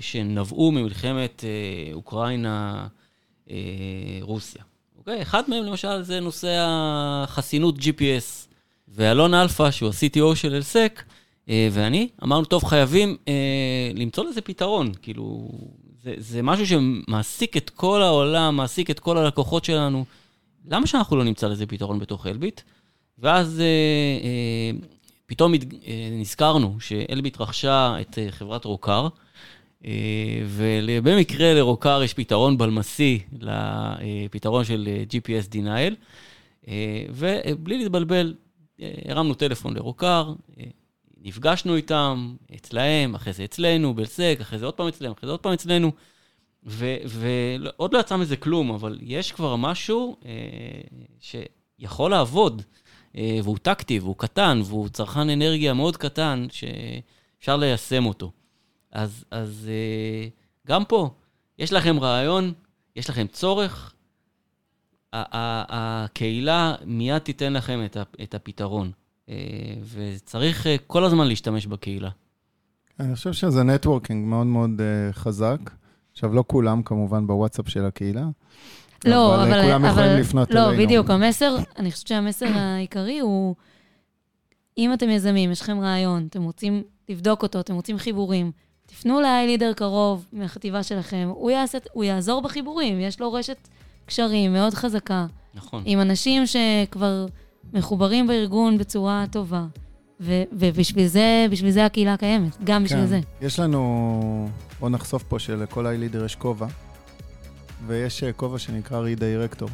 שנבעו 0.01 0.73
ממלחמת 0.73 1.45
אוקראינה-רוסיה. 1.93 4.63
אוקיי? 4.99 5.23
אחד 5.23 5.43
מהם, 5.49 5.65
למשל, 5.65 6.03
זה 6.03 6.21
נושא 6.21 6.67
החסינות 6.69 7.79
GPS. 7.79 8.51
ואלון 8.89 9.35
אלפא, 9.35 9.71
שהוא 9.71 9.89
ה-CTO 9.89 10.35
של 10.35 10.55
אלסק, 10.55 11.03
ואני, 11.73 12.09
אמרנו, 12.23 12.45
טוב, 12.45 12.65
חייבים 12.65 13.17
אה, 13.29 13.91
למצוא 13.95 14.25
לזה 14.25 14.41
פתרון. 14.41 14.93
כאילו, 15.03 15.51
זה, 16.03 16.15
זה 16.17 16.43
משהו 16.43 16.67
שמעסיק 16.67 17.57
את 17.57 17.71
כל 17.71 18.03
העולם, 18.03 18.57
מעסיק 18.57 18.91
את 18.91 19.01
כל 19.01 19.19
הלקוחות 19.19 19.65
שלנו. 19.65 20.05
למה 20.69 20.87
שאנחנו 20.87 21.17
לא 21.17 21.25
נמצא 21.25 21.49
לזה 21.49 21.67
פתרון 21.67 21.99
בתוך 21.99 22.27
אלביט? 22.27 22.61
ואז 23.19 23.61
אה, 23.61 23.65
אה, 24.25 24.79
פתאום 25.27 25.55
אה, 25.55 25.59
נזכרנו 26.13 26.77
שאלביט 26.81 27.41
רכשה 27.41 27.97
את 28.01 28.19
אה, 28.19 28.31
חברת 28.31 28.65
רוקר, 28.65 29.09
אה, 29.85 29.91
ובמקרה 30.47 31.55
לרוקר 31.55 32.03
יש 32.03 32.15
פתרון 32.15 32.59
בלמסי 32.59 33.19
לפתרון 33.33 34.65
של 34.65 34.89
אה, 34.91 35.03
GPS 35.11 35.55
denial, 35.55 35.95
אה, 36.69 37.05
ובלי 37.11 37.79
להתבלבל, 37.79 38.35
אה, 38.81 38.93
הרמנו 39.05 39.35
טלפון 39.35 39.75
לרוקר, 39.75 40.33
אה, 40.61 40.65
נפגשנו 41.21 41.77
איתם, 41.77 42.37
אצלהם, 42.55 43.15
אחרי 43.15 43.33
זה 43.33 43.45
אצלנו, 43.45 43.95
בלסק, 43.95 44.39
אחרי 44.41 44.59
זה 44.59 44.65
עוד 44.65 44.75
פעם 44.75 44.89
אצלם, 44.89 45.13
אחרי 45.13 45.27
זה 45.27 45.31
עוד 45.31 45.41
פעם 45.41 45.53
אצלנו, 45.53 45.93
ועוד 46.63 47.95
לא 47.95 47.99
יצא 47.99 48.17
מזה 48.17 48.37
כלום, 48.37 48.71
אבל 48.71 48.99
יש 49.03 49.33
כבר 49.33 49.57
משהו 49.57 50.17
אה, 50.25 50.31
שיכול 51.21 52.11
לעבוד, 52.11 52.63
אה, 53.17 53.39
והוא 53.43 53.59
טקטי, 53.59 53.99
והוא 53.99 54.17
קטן, 54.19 54.61
והוא 54.65 54.89
צרכן 54.89 55.31
אנרגיה 55.31 55.75
מאוד 55.75 55.97
קטן, 55.97 56.47
שאפשר 56.51 57.57
ליישם 57.57 58.07
אותו. 58.07 58.33
אז, 58.93 59.25
אז 59.31 59.69
אה, 59.71 60.29
גם 60.67 60.85
פה, 60.85 61.11
יש 61.59 61.73
לכם 61.73 62.01
רעיון, 62.01 62.53
יש 62.97 63.11
לכם 63.11 63.27
צורך, 63.27 63.95
הקהילה 65.13 66.75
מיד 66.85 67.19
תיתן 67.19 67.53
לכם 67.53 67.87
את 68.23 68.35
הפתרון. 68.35 68.93
אה, 69.31 69.35
וצריך 69.95 70.67
אה, 70.67 70.77
כל 70.87 71.05
הזמן 71.05 71.27
להשתמש 71.27 71.67
בקהילה. 71.67 72.11
אני 73.01 73.15
חושב 73.15 73.33
שזה 73.33 73.63
נטוורקינג 73.63 74.27
מאוד 74.29 74.47
מאוד 74.47 74.71
uh, 74.81 75.13
חזק. 75.17 75.59
עכשיו, 76.13 76.35
לא 76.35 76.45
כולם 76.47 76.83
כמובן 76.83 77.27
בוואטסאפ 77.27 77.69
של 77.69 77.85
הקהילה. 77.85 78.25
לא, 79.05 79.35
אבל, 79.35 79.53
אבל... 79.53 79.63
כולם 79.63 79.85
יכולים 79.85 80.11
אבל- 80.11 80.21
לפנות 80.21 80.51
לא, 80.51 80.69
אלינו. 80.69 80.83
בדיוק, 80.83 81.11
המסר, 81.11 81.57
אני 81.79 81.91
חושבת 81.93 82.07
שהמסר 82.07 82.47
העיקרי 82.47 83.19
הוא, 83.19 83.55
אם 84.79 84.93
אתם 84.93 85.11
יזמים, 85.11 85.51
יש 85.51 85.61
לכם 85.61 85.81
רעיון, 85.81 86.27
אתם 86.31 86.43
רוצים 86.43 86.83
לבדוק 87.09 87.43
אותו, 87.43 87.61
אתם 87.61 87.75
רוצים 87.75 87.99
חיבורים, 87.99 88.53
תפנו 88.87 89.21
ל-i-leader 89.21 89.75
קרוב 89.75 90.27
מהחטיבה 90.33 90.83
שלכם, 90.83 91.29
הוא, 91.35 91.51
יעשה, 91.51 91.79
הוא 91.93 92.05
יעזור 92.05 92.43
בחיבורים, 92.43 93.01
יש 93.01 93.21
לו 93.21 93.33
רשת 93.33 93.69
קשרים 94.07 94.53
מאוד 94.53 94.75
חזקה, 94.75 95.27
נכון. 95.55 95.83
עם 95.87 96.01
אנשים 96.01 96.43
שכבר 96.47 97.27
מחוברים 97.75 98.27
בארגון 98.27 98.79
בצורה 98.79 99.25
טובה. 99.31 99.67
ו- 100.21 100.43
ובשביל 100.53 101.07
זה, 101.07 101.47
בשביל 101.51 101.71
זה 101.71 101.87
הקהילה 101.87 102.17
קיימת, 102.17 102.57
גם 102.65 102.85
בשביל 102.85 103.01
כן. 103.01 103.07
זה. 103.07 103.21
יש 103.41 103.61
לנו, 103.61 104.49
בוא 104.81 104.89
נחשוף 104.89 105.23
פה 105.23 105.39
שלכל 105.39 105.87
ה-leader 105.87 106.25
יש 106.25 106.37
כובע, 106.37 106.67
ויש 107.87 108.25
אה, 108.25 108.33
כובע 108.33 108.59
שנקרא 108.59 108.99
redirector, 108.99 109.69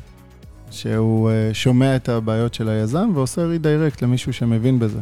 שהוא 0.70 1.30
אה, 1.30 1.50
שומע 1.52 1.96
את 1.96 2.08
הבעיות 2.08 2.54
של 2.54 2.68
היזם 2.68 3.10
ועושה 3.14 3.44
redirect 3.44 4.02
למישהו 4.02 4.32
שמבין 4.32 4.78
בזה. 4.78 5.00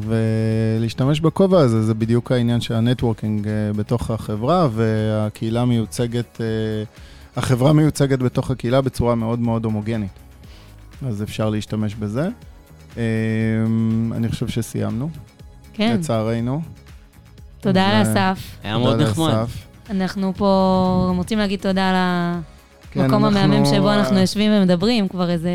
ולהשתמש 0.00 1.20
בכובע 1.20 1.60
הזה 1.60 1.82
זה 1.82 1.94
בדיוק 1.94 2.32
העניין 2.32 2.60
של 2.60 2.74
ה 2.74 2.81
networking 2.81 3.48
אה, 3.48 3.52
בתוך 3.76 4.10
החברה, 4.10 4.68
והקהילה 4.72 5.64
מיוצגת, 5.64 6.40
החברה 7.36 7.72
מיוצגת 7.72 8.18
בתוך 8.18 8.50
הקהילה 8.50 8.80
בצורה 8.80 9.14
מאוד 9.14 9.38
מאוד 9.38 9.64
הומוגנית. 9.64 10.29
אז 11.06 11.22
אפשר 11.22 11.50
להשתמש 11.50 11.94
בזה. 11.94 12.28
אה, 12.96 13.02
אני 14.12 14.28
חושב 14.28 14.48
שסיימנו, 14.48 15.10
כן, 15.72 15.96
לצערנו. 15.98 16.62
תודה 17.60 17.80
אה, 17.80 17.98
לאסף. 17.98 18.56
היה 18.62 18.78
מאוד 18.78 19.00
נחמד. 19.00 19.44
אנחנו 19.90 20.32
פה 20.36 21.12
רוצים 21.16 21.38
להגיד 21.38 21.60
תודה 21.60 21.92
כן, 22.90 23.00
למקום 23.00 23.24
אנחנו, 23.24 23.38
המהמם 23.38 23.64
שבו 23.64 23.88
אה, 23.88 23.94
אנחנו 23.94 24.18
יושבים 24.18 24.52
ומדברים 24.52 25.08
כבר 25.08 25.30
איזה 25.30 25.50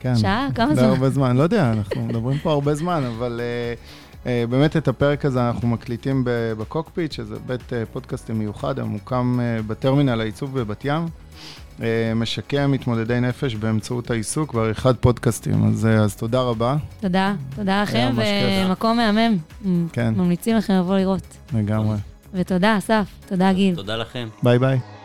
כן, 0.00 0.16
שעה? 0.16 0.48
כמה 0.54 0.74
זמן? 0.74 0.84
הרבה 0.84 1.10
זמן, 1.10 1.36
לא 1.36 1.42
יודע, 1.42 1.72
אנחנו 1.72 2.02
מדברים 2.08 2.38
פה 2.38 2.52
הרבה 2.52 2.74
זמן, 2.74 3.04
אבל 3.04 3.40
uh, 4.24 4.26
באמת 4.50 4.76
את 4.76 4.88
הפרק 4.88 5.24
הזה 5.24 5.48
אנחנו 5.48 5.68
מקליטים 5.68 6.22
בקוקפיט, 6.58 7.12
שזה 7.12 7.34
בית 7.46 7.60
אה, 7.60 7.74
פודקאסטים 7.92 8.38
מיוחד, 8.38 8.78
הממוקם 8.78 9.38
אה, 9.38 9.62
בטרמינל 9.62 10.20
העיצוב 10.20 10.60
בבת 10.60 10.84
ים. 10.84 11.06
אה, 11.78 11.82
משקם 12.14 12.70
מתמודדי 12.70 13.20
נפש 13.20 13.54
באמצעות 13.54 14.10
העיסוק 14.10 14.54
ועריכת 14.54 14.94
פודקאסטים, 15.00 15.68
אז, 15.68 15.84
אה, 15.84 15.88
אז 15.88 16.16
תודה 16.16 16.40
רבה, 16.40 16.76
תודה, 17.00 17.34
תודה 17.56 17.82
לכם. 17.82 18.14
ומקום 18.66 18.96
מהמם. 18.96 19.36
כן. 19.92 20.14
ממליצים 20.16 20.56
לכם 20.56 20.72
לבוא 20.74 20.96
לראות. 20.96 21.36
לגמרי. 21.54 21.96
ותודה, 22.34 22.78
אסף. 22.78 23.06
תודה, 23.28 23.52
גיל. 23.52 23.74
תודה 23.74 23.96
לכם. 23.96 24.28
ביי 24.42 24.58
ביי. 24.58 24.95